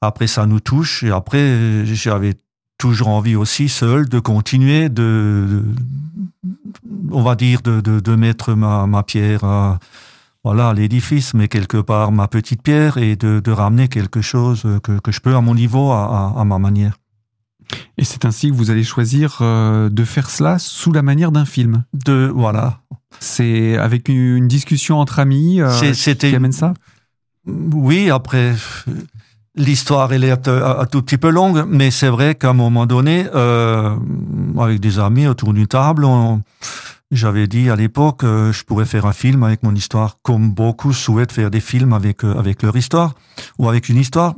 après, 0.00 0.28
ça 0.28 0.46
nous 0.46 0.60
touche. 0.60 1.02
Et 1.02 1.10
après, 1.10 1.84
j'avais 1.84 2.34
toujours 2.78 3.08
envie 3.08 3.34
aussi, 3.34 3.68
seul, 3.68 4.08
de 4.08 4.20
continuer 4.20 4.88
de, 4.88 5.64
on 7.10 7.22
va 7.22 7.34
dire, 7.34 7.60
de, 7.62 7.80
de, 7.80 8.14
mettre 8.14 8.54
ma, 8.54 8.86
ma 8.86 9.02
pierre 9.02 9.42
à, 9.42 9.80
voilà, 10.44 10.72
l'édifice, 10.72 11.34
mais 11.34 11.48
quelque 11.48 11.78
part 11.78 12.12
ma 12.12 12.28
petite 12.28 12.62
pierre 12.62 12.98
et 12.98 13.16
de, 13.16 13.50
ramener 13.50 13.88
quelque 13.88 14.20
chose 14.20 14.64
que, 14.84 15.00
que 15.00 15.10
je 15.10 15.20
peux 15.20 15.34
à 15.34 15.40
mon 15.40 15.56
niveau, 15.56 15.90
à 15.90 16.44
ma 16.44 16.58
manière. 16.60 16.96
Et 17.96 18.04
c'est 18.04 18.24
ainsi 18.24 18.50
que 18.50 18.54
vous 18.54 18.70
allez 18.70 18.84
choisir 18.84 19.38
euh, 19.40 19.88
de 19.88 20.04
faire 20.04 20.30
cela 20.30 20.58
sous 20.58 20.92
la 20.92 21.02
manière 21.02 21.32
d'un 21.32 21.44
film. 21.44 21.84
De 21.92 22.30
voilà. 22.34 22.80
C'est 23.20 23.76
avec 23.76 24.08
une 24.08 24.48
discussion 24.48 24.98
entre 24.98 25.18
amis 25.18 25.60
euh, 25.60 25.92
qui 25.92 26.34
amène 26.34 26.52
ça? 26.52 26.74
Oui, 27.46 28.10
après 28.10 28.54
l'histoire 29.56 30.12
elle 30.12 30.24
est 30.24 30.48
un, 30.48 30.86
tout 30.86 31.02
petit 31.02 31.18
peu 31.18 31.30
longue, 31.30 31.64
mais 31.68 31.90
c'est 31.90 32.08
vrai 32.08 32.34
qu'à 32.34 32.50
un 32.50 32.54
moment 32.54 32.86
donné, 32.86 33.26
euh, 33.34 33.96
avec 34.58 34.80
des 34.80 34.98
amis 34.98 35.26
autour 35.26 35.52
d'une 35.52 35.66
table, 35.66 36.06
j'avais 37.10 37.46
dit 37.46 37.70
à 37.70 37.76
l'époque, 37.76 38.24
euh, 38.24 38.52
je 38.52 38.64
pourrais 38.64 38.84
faire 38.84 39.06
un 39.06 39.12
film 39.12 39.42
avec 39.42 39.62
mon 39.62 39.74
histoire, 39.74 40.18
comme 40.22 40.50
beaucoup 40.50 40.92
souhaitent 40.92 41.32
faire 41.32 41.50
des 41.50 41.60
films 41.60 41.92
avec 41.92 42.24
euh, 42.24 42.38
avec 42.38 42.62
leur 42.62 42.76
histoire 42.76 43.14
ou 43.58 43.68
avec 43.68 43.88
une 43.88 43.96
histoire. 43.96 44.34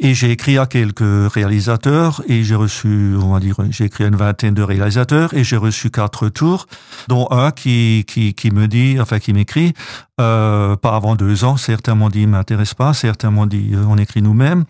Et 0.00 0.12
j'ai 0.12 0.32
écrit 0.32 0.58
à 0.58 0.66
quelques 0.66 1.32
réalisateurs 1.32 2.20
et 2.26 2.42
j'ai 2.42 2.56
reçu, 2.56 3.14
on 3.22 3.32
va 3.32 3.38
dire, 3.38 3.56
j'ai 3.70 3.84
écrit 3.84 4.04
à 4.04 4.08
une 4.08 4.16
vingtaine 4.16 4.52
de 4.52 4.62
réalisateurs 4.62 5.32
et 5.34 5.44
j'ai 5.44 5.56
reçu 5.56 5.90
quatre 5.90 6.24
retours, 6.24 6.66
dont 7.06 7.28
un 7.30 7.52
qui, 7.52 8.04
qui, 8.08 8.34
qui 8.34 8.50
me 8.50 8.66
dit, 8.66 8.96
enfin 9.00 9.20
qui 9.20 9.32
m'écrit, 9.32 9.72
euh, 10.20 10.74
pas 10.74 10.96
avant 10.96 11.14
deux 11.14 11.44
ans. 11.44 11.56
Certains 11.56 11.94
m'ont 11.94 12.08
dit, 12.08 12.26
m'intéresse 12.26 12.74
pas. 12.74 12.92
Certains 12.92 13.30
m'ont 13.30 13.46
dit, 13.46 13.70
euh, 13.72 13.84
on 13.86 13.96
écrit 13.96 14.20
nous-mêmes. 14.20 14.64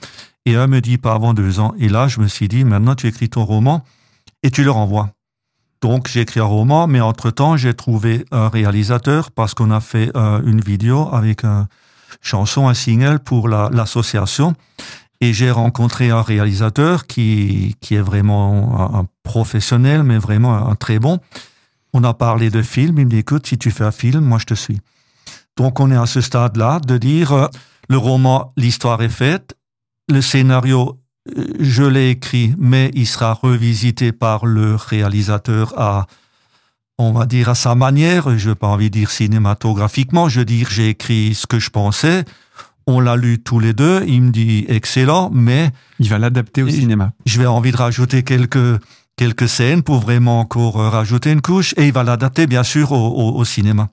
Et 0.45 0.57
un 0.57 0.67
me 0.67 0.83
dit, 0.83 0.99
pas 0.99 1.15
avant 1.15 1.33
deux 1.33 1.59
ans. 1.59 1.75
Et 1.79 1.89
là, 1.89 2.07
je 2.07 2.21
me 2.21 2.29
suis 2.29 2.49
dit, 2.49 2.65
maintenant 2.65 2.95
tu 2.95 3.07
écris 3.07 3.31
ton 3.31 3.47
roman 3.47 3.83
et 4.43 4.51
tu 4.51 4.63
le 4.63 4.71
renvoies. 4.71 5.09
Donc 5.85 6.09
j'ai 6.09 6.23
écrit 6.23 6.41
un 6.41 6.45
roman, 6.45 6.87
mais 6.87 7.03
entre-temps, 7.03 7.59
j'ai 7.59 7.75
trouvé 7.75 8.25
un 8.31 8.49
réalisateur 8.49 9.31
parce 9.31 9.53
qu'on 9.53 9.71
a 9.71 9.81
fait 9.81 10.11
euh, 10.17 10.41
une 10.47 10.63
vidéo 10.63 11.11
avec 11.13 11.45
un 11.45 11.69
chanson, 12.23 12.69
un 12.69 12.73
single 12.73 13.19
pour 13.19 13.51
l'association. 13.51 14.55
Et 15.21 15.35
j'ai 15.35 15.51
rencontré 15.51 16.09
un 16.09 16.23
réalisateur 16.23 17.07
qui, 17.07 17.77
qui 17.83 17.97
est 17.97 18.01
vraiment 18.01 18.95
un, 18.97 19.07
professionnel, 19.25 20.05
mais 20.05 20.17
vraiment 20.17 20.71
un, 20.71 20.75
très 20.75 20.99
bon. 20.99 21.19
On 21.93 22.03
a 22.03 22.15
parlé 22.15 22.49
de 22.49 22.63
film. 22.63 22.99
Il 22.99 23.05
me 23.05 23.11
dit, 23.11 23.19
écoute, 23.19 23.47
si 23.47 23.59
tu 23.59 23.71
fais 23.71 23.85
un 23.85 23.93
film, 23.93 24.25
moi, 24.25 24.39
je 24.39 24.47
te 24.47 24.55
suis. 24.55 24.81
Donc, 25.59 25.81
on 25.81 25.91
est 25.91 25.97
à 25.97 26.07
ce 26.07 26.23
stade-là 26.23 26.81
de 26.81 26.97
dire, 26.97 27.33
euh, 27.33 27.49
le 27.91 27.99
roman, 27.99 28.55
l'histoire 28.57 29.03
est 29.03 29.11
faite. 29.11 29.55
Le 30.09 30.23
scénario, 30.23 30.99
je 31.59 31.83
l'ai 31.83 32.11
écrit, 32.11 32.55
mais 32.59 32.91
il 32.95 33.07
sera 33.07 33.33
revisité 33.33 34.13
par 34.13 34.47
le 34.47 34.75
réalisateur 34.75 35.73
à, 35.79 36.07
on 36.99 37.13
va 37.13 37.27
dire, 37.27 37.49
à 37.49 37.55
sa 37.55 37.75
manière. 37.75 38.37
Je 38.39 38.51
n'ai 38.51 38.55
pas 38.55 38.67
envie 38.67 38.91
de 38.91 38.99
dire 38.99 39.11
cinématographiquement. 39.11 40.29
Je 40.29 40.41
veux 40.41 40.45
dire, 40.45 40.69
j'ai 40.71 40.91
écrit 40.91 41.35
ce 41.35 41.47
que 41.47 41.59
je 41.59 41.71
pensais 41.71 42.25
On 42.87 43.01
l'a 43.01 43.17
lu 43.17 43.39
tous 43.39 43.59
les 43.59 43.73
deux. 43.73 44.05
Il 44.07 44.23
me 44.23 44.31
dit 44.31 44.67
excellent, 44.69 45.31
mais 45.33 45.71
il 45.99 46.09
va 46.09 46.19
l'adapter 46.19 46.63
au 46.63 46.69
cinéma. 46.69 47.13
Je 47.25 47.41
vais 47.41 47.47
envie 47.47 47.73
de 47.73 47.77
rajouter 47.77 48.23
quelques 48.23 48.81
quelques 49.17 49.49
scènes 49.49 49.83
pour 49.83 50.01
vraiment 50.01 50.41
encore 50.41 50.75
rajouter 50.75 51.31
une 51.31 51.41
couche, 51.41 51.73
et 51.77 51.87
il 51.87 51.93
va 51.93 52.03
l'adapter 52.03 52.49
bien 52.49 52.65
sûr 52.65 52.91
au, 52.91 53.37
au 53.37 53.45
cinéma. 53.45 53.89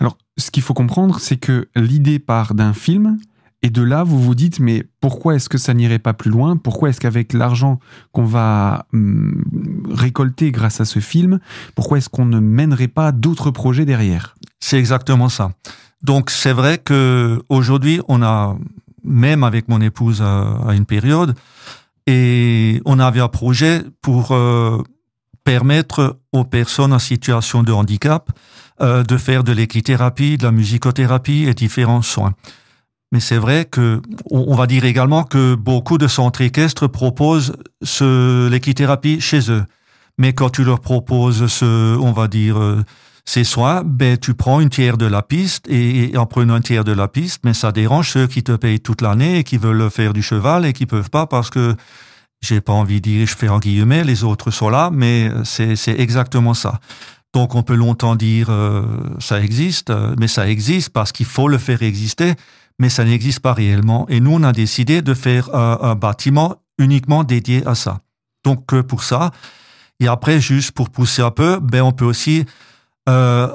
Alors, 0.00 0.18
ce 0.36 0.50
qu'il 0.50 0.62
faut 0.62 0.74
comprendre, 0.74 1.18
c'est 1.18 1.38
que 1.38 1.68
l'idée 1.74 2.18
part 2.18 2.54
d'un 2.54 2.74
film 2.74 3.16
et 3.64 3.70
de 3.70 3.80
là, 3.80 4.04
vous 4.04 4.20
vous 4.20 4.34
dites, 4.34 4.60
mais 4.60 4.84
pourquoi 5.00 5.36
est-ce 5.36 5.48
que 5.48 5.56
ça 5.56 5.72
n'irait 5.72 5.98
pas 5.98 6.12
plus 6.12 6.30
loin? 6.30 6.58
Pourquoi 6.58 6.90
est-ce 6.90 7.00
qu'avec 7.00 7.32
l'argent 7.32 7.80
qu'on 8.12 8.26
va 8.26 8.84
hum, 8.92 9.42
récolter 9.90 10.52
grâce 10.52 10.82
à 10.82 10.84
ce 10.84 10.98
film, 10.98 11.40
pourquoi 11.74 11.96
est-ce 11.96 12.10
qu'on 12.10 12.26
ne 12.26 12.40
mènerait 12.40 12.88
pas 12.88 13.10
d'autres 13.10 13.50
projets 13.50 13.86
derrière? 13.86 14.36
C'est 14.60 14.78
exactement 14.78 15.30
ça. 15.30 15.52
Donc 16.02 16.28
c'est 16.28 16.52
vrai 16.52 16.76
que 16.76 17.42
aujourd'hui, 17.48 18.02
on 18.06 18.22
a 18.22 18.54
même 19.02 19.42
avec 19.42 19.68
mon 19.68 19.80
épouse 19.80 20.20
à, 20.20 20.74
une 20.74 20.84
période, 20.84 21.34
et 22.06 22.82
on 22.84 22.98
avait 22.98 23.20
un 23.20 23.28
projet 23.28 23.82
pour 24.02 24.32
euh, 24.32 24.82
permettre 25.42 26.18
aux 26.32 26.44
personnes 26.44 26.92
en 26.92 26.98
situation 26.98 27.62
de 27.62 27.72
handicap 27.72 28.28
euh, 28.82 29.04
de 29.04 29.16
faire 29.16 29.42
de 29.42 29.52
l'équithérapie, 29.52 30.36
de 30.36 30.44
la 30.44 30.52
musicothérapie 30.52 31.46
et 31.48 31.54
différents 31.54 32.02
soins. 32.02 32.34
Mais 33.14 33.20
c'est 33.20 33.38
vrai 33.38 33.64
que 33.64 34.02
on, 34.32 34.56
va 34.56 34.66
dire 34.66 34.84
également 34.84 35.22
que 35.22 35.54
beaucoup 35.54 35.98
de 35.98 36.08
centres 36.08 36.40
équestres 36.40 36.88
proposent 36.88 37.54
ce, 37.80 38.48
l'équithérapie 38.48 39.20
chez 39.20 39.52
eux. 39.52 39.64
Mais 40.18 40.32
quand 40.32 40.50
tu 40.50 40.64
leur 40.64 40.80
proposes 40.80 41.46
ce, 41.46 41.96
on 41.96 42.10
va 42.10 42.26
dire, 42.26 42.58
euh, 42.58 42.82
ces 43.24 43.44
soins, 43.44 43.84
ben, 43.84 44.18
tu 44.18 44.34
prends 44.34 44.58
une 44.58 44.68
tiers 44.68 44.96
de 44.96 45.06
la 45.06 45.22
piste 45.22 45.68
et, 45.70 46.16
en 46.16 46.26
prenant 46.26 46.56
une 46.56 46.64
tiers 46.64 46.82
de 46.82 46.90
la 46.90 47.06
piste, 47.06 47.42
mais 47.44 47.54
ça 47.54 47.70
dérange 47.70 48.10
ceux 48.10 48.26
qui 48.26 48.42
te 48.42 48.50
payent 48.50 48.80
toute 48.80 49.00
l'année 49.00 49.38
et 49.38 49.44
qui 49.44 49.58
veulent 49.58 49.88
faire 49.92 50.12
du 50.12 50.20
cheval 50.20 50.66
et 50.66 50.72
qui 50.72 50.84
peuvent 50.84 51.10
pas 51.10 51.28
parce 51.28 51.50
que 51.50 51.76
j'ai 52.40 52.60
pas 52.60 52.72
envie 52.72 53.00
de 53.00 53.08
dire, 53.10 53.28
je 53.28 53.36
fais 53.36 53.48
en 53.48 53.60
guillemets, 53.60 54.02
les 54.02 54.24
autres 54.24 54.50
sont 54.50 54.70
là, 54.70 54.90
mais 54.92 55.30
c'est, 55.44 55.76
c'est 55.76 56.00
exactement 56.00 56.52
ça. 56.52 56.80
Donc 57.32 57.54
on 57.54 57.62
peut 57.62 57.76
longtemps 57.76 58.16
dire 58.16 58.48
euh, 58.50 58.82
ça 59.20 59.40
existe, 59.40 59.92
mais 60.18 60.26
ça 60.26 60.48
existe 60.48 60.90
parce 60.90 61.12
qu'il 61.12 61.26
faut 61.26 61.46
le 61.46 61.58
faire 61.58 61.80
exister 61.84 62.34
mais 62.78 62.88
ça 62.88 63.04
n'existe 63.04 63.40
pas 63.40 63.52
réellement. 63.52 64.06
Et 64.08 64.20
nous, 64.20 64.32
on 64.32 64.42
a 64.42 64.52
décidé 64.52 65.02
de 65.02 65.14
faire 65.14 65.54
un, 65.54 65.94
bâtiment 65.94 66.56
uniquement 66.78 67.24
dédié 67.24 67.66
à 67.66 67.74
ça. 67.74 68.00
Donc 68.44 68.74
euh, 68.74 68.82
pour 68.82 69.04
ça, 69.04 69.30
et 70.00 70.08
après, 70.08 70.40
juste 70.40 70.72
pour 70.72 70.90
pousser 70.90 71.22
un 71.22 71.30
peu, 71.30 71.60
ben 71.60 71.82
on 71.82 71.92
peut 71.92 72.04
aussi 72.04 72.44
euh, 73.08 73.48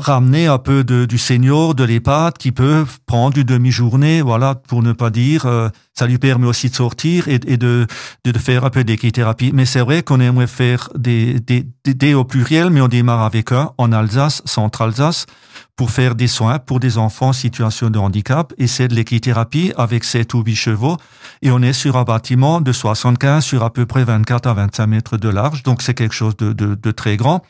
ramener 0.00 0.46
un 0.46 0.58
peu 0.58 0.84
de, 0.84 1.04
du 1.04 1.18
senior, 1.18 1.74
de 1.74 1.84
l'EHPAD 1.84 2.38
qui 2.38 2.52
peut 2.52 2.84
prendre 3.06 3.36
une 3.38 3.44
demi-journée, 3.44 4.22
voilà, 4.22 4.54
pour 4.54 4.82
ne 4.82 4.92
pas 4.92 5.10
dire, 5.10 5.46
euh, 5.46 5.68
ça 5.94 6.06
lui 6.06 6.18
permet 6.18 6.46
aussi 6.46 6.68
de 6.68 6.74
sortir 6.74 7.28
et, 7.28 7.38
de, 7.38 7.86
de, 8.24 8.38
faire 8.38 8.64
un 8.64 8.70
peu 8.70 8.84
d'équithérapie. 8.84 9.50
Mais 9.54 9.64
c'est 9.64 9.80
vrai 9.80 10.02
qu'on 10.02 10.20
aimerait 10.20 10.46
faire 10.46 10.90
des, 10.96 11.40
des, 11.40 12.14
au 12.14 12.24
pluriel, 12.24 12.70
mais 12.70 12.80
on 12.80 12.88
démarre 12.88 13.22
avec 13.22 13.52
un 13.52 13.70
en 13.78 13.92
Alsace, 13.92 14.42
Centre-Alsace, 14.44 15.26
pour 15.74 15.90
faire 15.90 16.14
des 16.14 16.26
soins 16.26 16.58
pour 16.58 16.80
des 16.80 16.98
enfants 16.98 17.28
en 17.28 17.32
situation 17.32 17.90
de 17.90 17.98
handicap. 17.98 18.52
Et 18.58 18.66
c'est 18.66 18.88
de 18.88 18.94
l'équithérapie 18.94 19.72
avec 19.76 20.04
7 20.04 20.34
ou 20.34 20.42
8 20.42 20.54
chevaux. 20.54 20.96
Et 21.42 21.50
on 21.50 21.62
est 21.62 21.72
sur 21.72 21.96
un 21.96 22.04
bâtiment 22.04 22.60
de 22.60 22.72
75 22.72 23.44
sur 23.44 23.62
à 23.62 23.72
peu 23.72 23.86
près 23.86 24.04
24 24.04 24.46
à 24.46 24.54
25 24.54 24.86
mètres 24.86 25.16
de 25.16 25.28
large. 25.28 25.62
Donc 25.62 25.82
c'est 25.82 25.94
quelque 25.94 26.14
chose 26.14 26.36
de, 26.36 26.52
de, 26.52 26.90
très 26.90 27.16
grand 27.16 27.42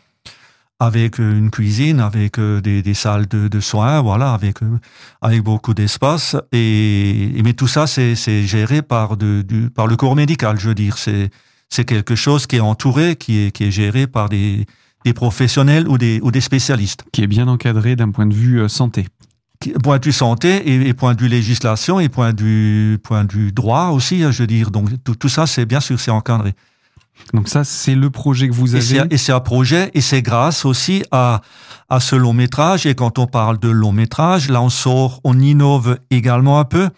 avec 0.79 1.19
une 1.19 1.51
cuisine, 1.51 2.01
avec 2.01 2.39
euh, 2.39 2.61
des, 2.61 2.83
des 2.83 2.95
salles 2.95 3.27
de, 3.27 3.49
de, 3.49 3.61
soins, 3.61 4.03
voilà, 4.03 4.33
avec 4.35 4.62
euh, 4.62 4.79
avec 5.23 5.43
beaucoup 5.43 5.73
d'espace 5.73 6.37
et, 6.53 7.33
mais 7.43 7.55
tout 7.55 7.69
ça 7.69 7.87
c'est 7.87 8.15
géré 8.43 8.83
par 8.83 9.17
de, 9.17 9.43
du, 9.43 9.71
par 9.71 9.87
le 9.87 9.97
corps 9.97 10.17
médical, 10.17 10.59
je 10.59 10.69
veux 10.69 10.75
dire, 10.75 10.99
c'est 10.99 11.31
c'est 11.69 11.85
quelque 11.85 12.15
chose 12.15 12.47
qui 12.47 12.57
est 12.57 12.61
entouré, 12.61 13.17
qui 13.17 13.47
est 13.47 13.51
qui 13.51 13.65
est 13.65 13.71
géré 13.71 14.07
par 14.07 14.29
des 14.29 14.67
des 15.07 15.15
professionnels 15.15 15.87
ou 15.87 15.99
des, 15.99 16.19
ou 16.21 16.33
des 16.33 16.41
spécialistes. 16.41 17.05
Qui 17.12 17.23
est 17.23 17.29
bien 17.29 17.47
encadré 17.47 17.95
d'un 17.95 18.11
point 18.11 18.27
de 18.27 18.35
vue 18.35 18.61
euh, 18.61 18.69
santé. 18.69 19.07
Point 19.83 19.99
de 20.01 20.05
vue 20.05 20.12
santé 20.12 20.89
et, 20.89 20.95
point 20.95 21.15
de 21.15 21.23
vue 21.23 21.29
législation 21.29 22.01
et 22.01 22.09
point 22.09 22.33
de 22.33 22.43
vue, 22.43 22.99
point 23.03 23.25
de 23.25 23.33
vue 23.33 23.53
droit 23.53 23.91
aussi, 23.91 24.23
hein, 24.23 24.33
je 24.33 24.43
veux 24.43 24.47
dire. 24.49 24.71
Donc 24.71 24.91
tout, 25.05 25.15
tout 25.15 25.29
ça, 25.29 25.47
c'est 25.47 25.65
bien 25.65 25.81
sûr, 25.81 25.99
c'est 25.99 26.11
encadré. 26.11 26.55
Donc 27.35 27.49
ça, 27.49 27.65
c'est 27.65 27.95
le 27.95 28.11
projet 28.11 28.49
que 28.49 28.55
vous 28.55 28.75
avez. 28.75 29.03
Et 29.11 29.17
c'est 29.17 29.33
un 29.33 29.41
projet, 29.41 29.91
et 29.95 30.01
c'est 30.01 30.23
grâce 30.23 30.65
aussi 30.65 31.03
à, 31.11 31.41
à 31.89 32.01
ce 32.01 32.17
long 32.17 32.33
métrage. 32.33 32.87
Et 32.87 32.95
quand 32.95 33.19
on 33.19 33.27
parle 33.27 33.59
de 33.59 33.69
long 33.69 33.93
métrage, 33.93 34.49
là, 34.49 34.63
on 34.63 34.69
sort, 34.69 35.21
on 35.25 35.39
innove 35.39 35.99
également 36.11 36.61
un 36.61 36.65
peu 36.65 36.89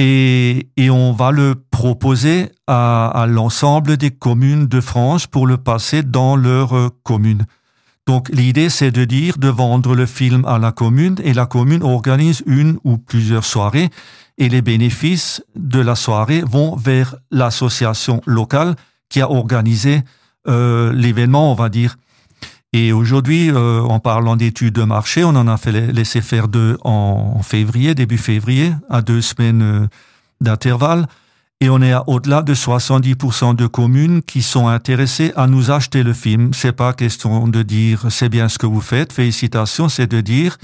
et, 0.00 0.68
et 0.76 0.88
on 0.88 1.12
va 1.12 1.30
le 1.30 1.54
proposer 1.70 2.50
à, 2.66 3.08
à 3.08 3.26
l'ensemble 3.26 3.98
des 3.98 4.10
communes 4.10 4.66
de 4.66 4.80
France 4.80 5.26
pour 5.26 5.46
le 5.46 5.58
passer 5.58 6.02
dans 6.02 6.36
leur 6.36 6.74
euh, 6.74 6.88
commune. 7.02 7.44
Donc 8.06 8.30
l'idée 8.30 8.70
c'est 8.70 8.90
de 8.90 9.04
dire 9.04 9.36
de 9.36 9.48
vendre 9.48 9.94
le 9.94 10.06
film 10.06 10.44
à 10.46 10.58
la 10.58 10.72
commune 10.72 11.16
et 11.22 11.34
la 11.34 11.44
commune 11.44 11.82
organise 11.82 12.42
une 12.46 12.78
ou 12.82 12.96
plusieurs 12.96 13.44
soirées 13.44 13.90
et 14.38 14.48
les 14.48 14.62
bénéfices 14.62 15.44
de 15.54 15.80
la 15.80 15.94
soirée 15.94 16.42
vont 16.46 16.76
vers 16.76 17.16
l'association 17.30 18.22
locale 18.26 18.76
qui 19.10 19.20
a 19.20 19.30
organisé 19.30 20.02
euh, 20.48 20.92
l'événement, 20.94 21.52
on 21.52 21.54
va 21.54 21.68
dire. 21.68 21.96
Et 22.72 22.92
aujourd'hui, 22.92 23.50
euh, 23.50 23.82
en 23.82 23.98
parlant 23.98 24.36
d'études 24.36 24.74
de 24.74 24.84
marché, 24.84 25.24
on 25.24 25.30
en 25.30 25.48
a 25.48 25.56
fait 25.56 25.72
laisser 25.72 26.22
faire 26.22 26.48
deux 26.48 26.78
en 26.82 27.42
février, 27.42 27.94
début 27.94 28.16
février, 28.16 28.72
à 28.88 29.02
deux 29.02 29.20
semaines 29.20 29.62
euh, 29.62 29.86
d'intervalle. 30.40 31.06
Et 31.60 31.68
on 31.68 31.82
est 31.82 31.92
au-delà 32.06 32.40
de 32.40 32.54
70% 32.54 33.54
de 33.54 33.66
communes 33.66 34.22
qui 34.22 34.40
sont 34.40 34.68
intéressées 34.68 35.32
à 35.36 35.46
nous 35.46 35.70
acheter 35.70 36.02
le 36.02 36.14
film. 36.14 36.54
C'est 36.54 36.72
pas 36.72 36.94
question 36.94 37.48
de 37.48 37.62
dire 37.62 38.06
c'est 38.08 38.30
bien 38.30 38.48
ce 38.48 38.56
que 38.56 38.66
vous 38.66 38.80
faites, 38.80 39.12
félicitations, 39.12 39.90
c'est 39.90 40.06
de 40.06 40.22
dire 40.22 40.56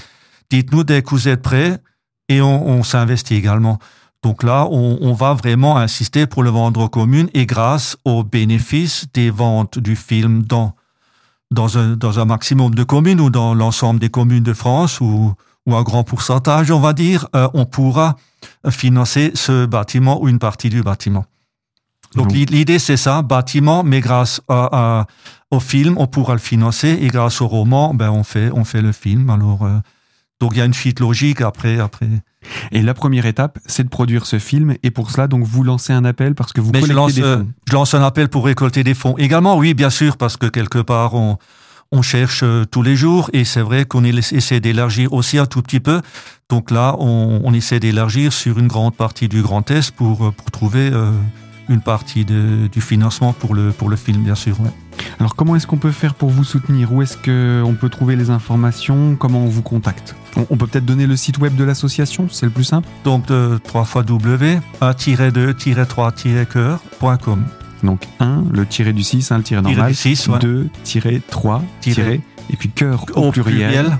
dites-nous 0.49 0.83
dès 0.83 1.03
que 1.03 1.11
vous 1.11 1.27
êtes 1.27 1.43
prêts 1.43 1.77
et 2.29 2.41
on 2.41 2.81
s'investit 2.81 3.35
également. 3.35 3.77
Donc 4.23 4.43
là, 4.43 4.67
on, 4.71 4.97
on, 5.01 5.13
va 5.13 5.33
vraiment 5.33 5.77
insister 5.77 6.25
pour 6.25 6.43
le 6.43 6.49
vendre 6.49 6.81
aux 6.81 6.89
communes 6.89 7.29
et 7.33 7.45
grâce 7.45 7.97
aux 8.03 8.23
bénéfices 8.23 9.05
des 9.13 9.29
ventes 9.29 9.79
du 9.79 9.95
film 9.95 10.43
dans 10.43 10.73
dans 11.51 11.77
un, 11.77 11.95
dans 11.95 12.19
un 12.19 12.25
maximum 12.25 12.75
de 12.75 12.83
communes 12.83 13.21
ou 13.21 13.29
dans 13.29 13.53
l'ensemble 13.53 13.99
des 13.99 14.09
communes 14.09 14.43
de 14.43 14.53
France 14.53 14.99
ou, 14.99 15.33
ou 15.65 15.75
un 15.75 15.83
grand 15.83 16.03
pourcentage, 16.03 16.71
on 16.71 16.79
va 16.79 16.93
dire, 16.93 17.27
euh, 17.35 17.47
on 17.53 17.65
pourra 17.65 18.15
financer 18.69 19.31
ce 19.33 19.65
bâtiment 19.65 20.21
ou 20.21 20.27
une 20.27 20.39
partie 20.39 20.69
du 20.69 20.83
bâtiment. 20.83 21.25
Donc 22.15 22.31
l'idée 22.31 22.79
c'est 22.79 22.97
ça, 22.97 23.21
bâtiment, 23.21 23.83
mais 23.83 23.99
grâce 23.99 24.41
à, 24.47 25.05
au 25.51 25.59
film, 25.59 25.95
on 25.97 26.07
pourra 26.07 26.33
le 26.33 26.39
financer 26.39 26.97
et 27.01 27.07
grâce 27.07 27.41
au 27.41 27.47
roman, 27.47 27.93
ben 27.93 28.09
on 28.09 28.23
fait 28.23 28.49
on 28.53 28.63
fait 28.63 28.81
le 28.81 28.93
film. 28.93 29.29
Alors 29.29 29.63
euh, 29.63 29.79
donc 30.39 30.51
il 30.53 30.59
y 30.59 30.61
a 30.61 30.65
une 30.65 30.73
suite 30.73 30.99
logique 30.99 31.41
après 31.41 31.79
après. 31.79 32.07
Et 32.71 32.81
la 32.81 32.93
première 32.93 33.25
étape, 33.25 33.59
c'est 33.65 33.83
de 33.83 33.89
produire 33.89 34.25
ce 34.25 34.39
film. 34.39 34.75
Et 34.83 34.91
pour 34.91 35.11
cela, 35.11 35.27
donc, 35.27 35.43
vous 35.43 35.63
lancez 35.63 35.91
un 35.93 36.05
appel 36.05 36.35
parce 36.35 36.53
que 36.53 36.61
vous 36.61 36.71
Mais 36.71 36.79
collectez 36.79 36.93
je 36.93 36.95
lance, 36.97 37.13
des 37.15 37.23
euh, 37.23 37.37
fonds. 37.39 37.47
je 37.67 37.73
lance 37.73 37.93
un 37.93 38.03
appel 38.03 38.29
pour 38.29 38.45
récolter 38.45 38.83
des 38.83 38.93
fonds. 38.93 39.15
Également, 39.17 39.57
oui, 39.57 39.73
bien 39.73 39.89
sûr, 39.89 40.15
parce 40.17 40.37
que 40.37 40.45
quelque 40.45 40.79
part, 40.79 41.13
on, 41.15 41.37
on 41.91 42.01
cherche 42.01 42.41
euh, 42.43 42.65
tous 42.65 42.83
les 42.83 42.95
jours. 42.95 43.29
Et 43.33 43.43
c'est 43.43 43.61
vrai 43.61 43.85
qu'on 43.85 44.03
essaie 44.03 44.59
d'élargir 44.59 45.13
aussi 45.13 45.37
un 45.37 45.45
tout 45.45 45.61
petit 45.61 45.79
peu. 45.79 46.01
Donc 46.49 46.71
là, 46.71 46.95
on, 46.99 47.41
on 47.43 47.53
essaie 47.53 47.79
d'élargir 47.79 48.31
sur 48.31 48.59
une 48.59 48.67
grande 48.67 48.95
partie 48.95 49.27
du 49.27 49.41
Grand 49.41 49.69
Est 49.71 49.91
pour, 49.91 50.27
euh, 50.27 50.31
pour 50.31 50.51
trouver 50.51 50.89
euh, 50.93 51.11
une 51.69 51.81
partie 51.81 52.25
de, 52.25 52.67
du 52.67 52.81
financement 52.81 53.33
pour 53.33 53.55
le, 53.55 53.71
pour 53.71 53.89
le 53.89 53.95
film, 53.95 54.23
bien 54.23 54.35
sûr. 54.35 54.59
ouais. 54.61 54.69
Alors, 55.19 55.35
comment 55.35 55.55
est-ce 55.55 55.67
qu'on 55.67 55.77
peut 55.77 55.91
faire 55.91 56.13
pour 56.15 56.29
vous 56.29 56.43
soutenir? 56.43 56.91
Où 56.93 57.01
est-ce 57.01 57.17
qu'on 57.17 57.73
peut 57.75 57.89
trouver 57.89 58.15
les 58.15 58.29
informations? 58.29 59.15
Comment 59.15 59.43
on 59.43 59.47
vous 59.47 59.61
contacte? 59.61 60.15
On, 60.35 60.45
on 60.49 60.57
peut 60.57 60.67
peut-être 60.67 60.85
donner 60.85 61.07
le 61.07 61.15
site 61.15 61.37
web 61.39 61.55
de 61.55 61.63
l'association, 61.63 62.27
c'est 62.31 62.45
le 62.45 62.51
plus 62.51 62.63
simple? 62.63 62.87
Donc, 63.03 63.27
de 63.27 63.59
3 63.63 63.85
fois 63.85 64.03
W, 64.03 64.59
1-2-3-cœur.com. 64.81 67.43
Donc 67.83 68.01
1, 68.19 68.45
le 68.51 68.65
tiré 68.65 68.91
du 68.91 69.03
6, 69.03 69.31
hein, 69.31 69.37
le 69.37 69.43
tiré 69.43 69.61
normal. 69.61 69.89
du 69.89 69.93
6, 69.95 70.27
ouais. 70.29 70.39
2, 70.39 70.67
tiré 70.83 71.21
3, 71.29 71.61
Tiré. 71.81 71.95
tiré, 72.01 72.21
et 72.49 72.55
puis 72.57 72.69
cœur 72.69 73.05
au, 73.15 73.27
Au 73.27 73.31
pluriel. 73.31 73.67
pluriel. 73.69 73.97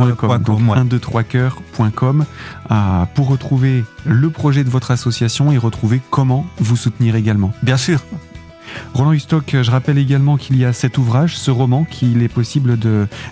Donc 0.00 0.16
com, 0.16 0.68
ouais. 0.68 0.78
1, 0.78 0.84
2, 0.84 0.98
3 0.98 1.22
cœur.com 1.22 2.24
euh, 2.70 2.74
pour 3.14 3.28
retrouver 3.28 3.84
le 4.04 4.30
projet 4.30 4.64
de 4.64 4.70
votre 4.70 4.90
association 4.90 5.52
et 5.52 5.58
retrouver 5.58 6.00
comment 6.10 6.46
vous 6.58 6.76
soutenir 6.76 7.16
également. 7.16 7.52
Bien 7.62 7.76
sûr. 7.76 8.00
Roland 8.94 9.12
Hustock, 9.12 9.56
je 9.62 9.70
rappelle 9.70 9.98
également 9.98 10.36
qu'il 10.36 10.56
y 10.56 10.64
a 10.64 10.72
cet 10.72 10.98
ouvrage, 10.98 11.36
ce 11.36 11.50
roman, 11.50 11.84
qu'il 11.84 12.22
est 12.22 12.28
possible 12.28 12.78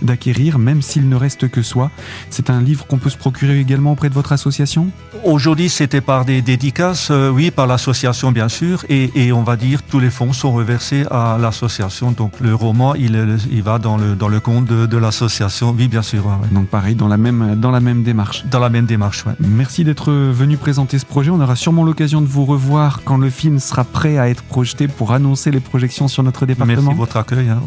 d'acquérir, 0.03 0.59
même 0.59 0.83
s'il 0.83 1.09
ne 1.09 1.17
reste 1.17 1.49
que 1.49 1.63
soi. 1.63 1.91
C'est 2.31 2.51
un 2.51 2.61
livre 2.61 2.87
qu'on 2.87 2.99
peut 2.99 3.11
se 3.11 3.17
procurer 3.17 3.59
également 3.59 3.93
auprès 3.93 4.09
de 4.09 4.15
votre 4.15 4.33
association? 4.33 4.89
Aujourd'hui, 5.25 5.69
c'était 5.69 6.01
par 6.01 6.25
des 6.25 6.43
dédicaces, 6.43 7.11
euh, 7.11 7.31
oui, 7.31 7.51
par 7.51 7.67
l'association 7.67 8.33
bien 8.33 8.49
sûr, 8.49 8.85
et, 8.89 9.33
on 9.33 9.43
va 9.43 9.57
dire 9.57 9.83
tous 9.83 10.01
les 10.01 10.11
fonds 10.11 10.33
sont 10.33 10.53
reversés 10.53 11.05
à 11.11 11.39
l'association. 11.41 12.13
Donc 12.13 12.33
le 12.41 12.55
roman, 12.55 12.95
il, 12.95 13.39
il 13.51 13.63
va 13.63 13.79
dans 13.79 13.97
le, 13.97 14.15
dans 14.15 14.29
le 14.29 14.41
compte 14.41 14.67
de, 14.67 14.97
l'association, 14.97 15.75
oui, 15.77 15.89
bien 15.89 16.03
sûr. 16.03 16.25
Donc 16.53 16.67
pareil, 16.67 16.95
dans 16.95 17.09
la 17.09 17.17
même, 17.17 17.57
dans 17.57 17.71
la 17.71 17.81
même 17.81 18.03
démarche. 18.03 18.45
Dans 18.47 18.59
la 18.61 18.69
même 18.69 18.87
démarche, 18.87 19.25
oui. 19.27 19.33
Merci 19.41 19.85
d'être 19.85 20.13
venu 20.13 20.57
présenter 20.57 20.99
ce 20.99 21.07
projet. 21.07 21.31
On 21.31 21.41
aura 21.41 21.57
sûrement 21.57 21.85
l'occasion 21.85 22.21
de 22.21 22.27
vous 22.27 22.45
revoir 22.45 23.01
quand 23.05 23.17
le 23.17 23.31
film 23.31 23.59
sera 23.59 23.85
prêt 23.85 24.19
à 24.19 24.29
être 24.29 24.43
projeté 24.43 24.89
pour 24.89 25.13
annoncer 25.13 25.22
les 25.47 25.61
projections 25.61 26.09
sur 26.09 26.23
notre 26.23 26.47
département. 26.47 26.83
Merci 26.83 26.89
de 26.91 26.99
votre 26.99 27.17
accueil. 27.17 27.49
Hein, 27.49 27.61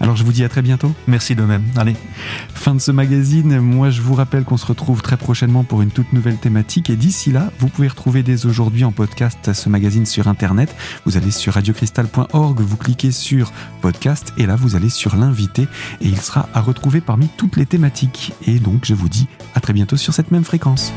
Alors 0.00 0.16
je 0.16 0.24
vous 0.24 0.32
dis 0.32 0.44
à 0.44 0.48
très 0.48 0.62
bientôt. 0.62 0.92
Merci 1.06 1.34
de 1.34 1.42
même. 1.42 1.62
Allez. 1.76 1.96
Fin 2.54 2.74
de 2.74 2.80
ce 2.80 2.90
magazine. 2.90 3.58
Moi, 3.58 3.90
je 3.90 4.02
vous 4.02 4.14
rappelle 4.14 4.44
qu'on 4.44 4.56
se 4.56 4.66
retrouve 4.66 5.02
très 5.02 5.16
prochainement 5.16 5.64
pour 5.64 5.82
une 5.82 5.90
toute 5.90 6.12
nouvelle 6.12 6.36
thématique. 6.36 6.90
Et 6.90 6.96
d'ici 6.96 7.32
là, 7.32 7.50
vous 7.58 7.68
pouvez 7.68 7.88
retrouver 7.88 8.22
dès 8.22 8.46
aujourd'hui 8.46 8.84
en 8.84 8.92
podcast 8.92 9.52
ce 9.52 9.68
magazine 9.68 10.06
sur 10.06 10.28
Internet. 10.28 10.74
Vous 11.06 11.16
allez 11.16 11.30
sur 11.30 11.54
radiocristal.org, 11.54 12.60
vous 12.60 12.76
cliquez 12.76 13.12
sur 13.12 13.52
podcast 13.80 14.32
et 14.38 14.46
là, 14.46 14.56
vous 14.56 14.76
allez 14.76 14.90
sur 14.90 15.16
l'invité 15.16 15.62
et 16.00 16.08
il 16.08 16.20
sera 16.20 16.48
à 16.54 16.60
retrouver 16.60 17.00
parmi 17.00 17.28
toutes 17.36 17.56
les 17.56 17.66
thématiques. 17.66 18.32
Et 18.46 18.58
donc, 18.58 18.84
je 18.84 18.94
vous 18.94 19.08
dis 19.08 19.28
à 19.54 19.60
très 19.60 19.72
bientôt 19.72 19.96
sur 19.96 20.14
cette 20.14 20.30
même 20.30 20.44
fréquence. 20.44 20.92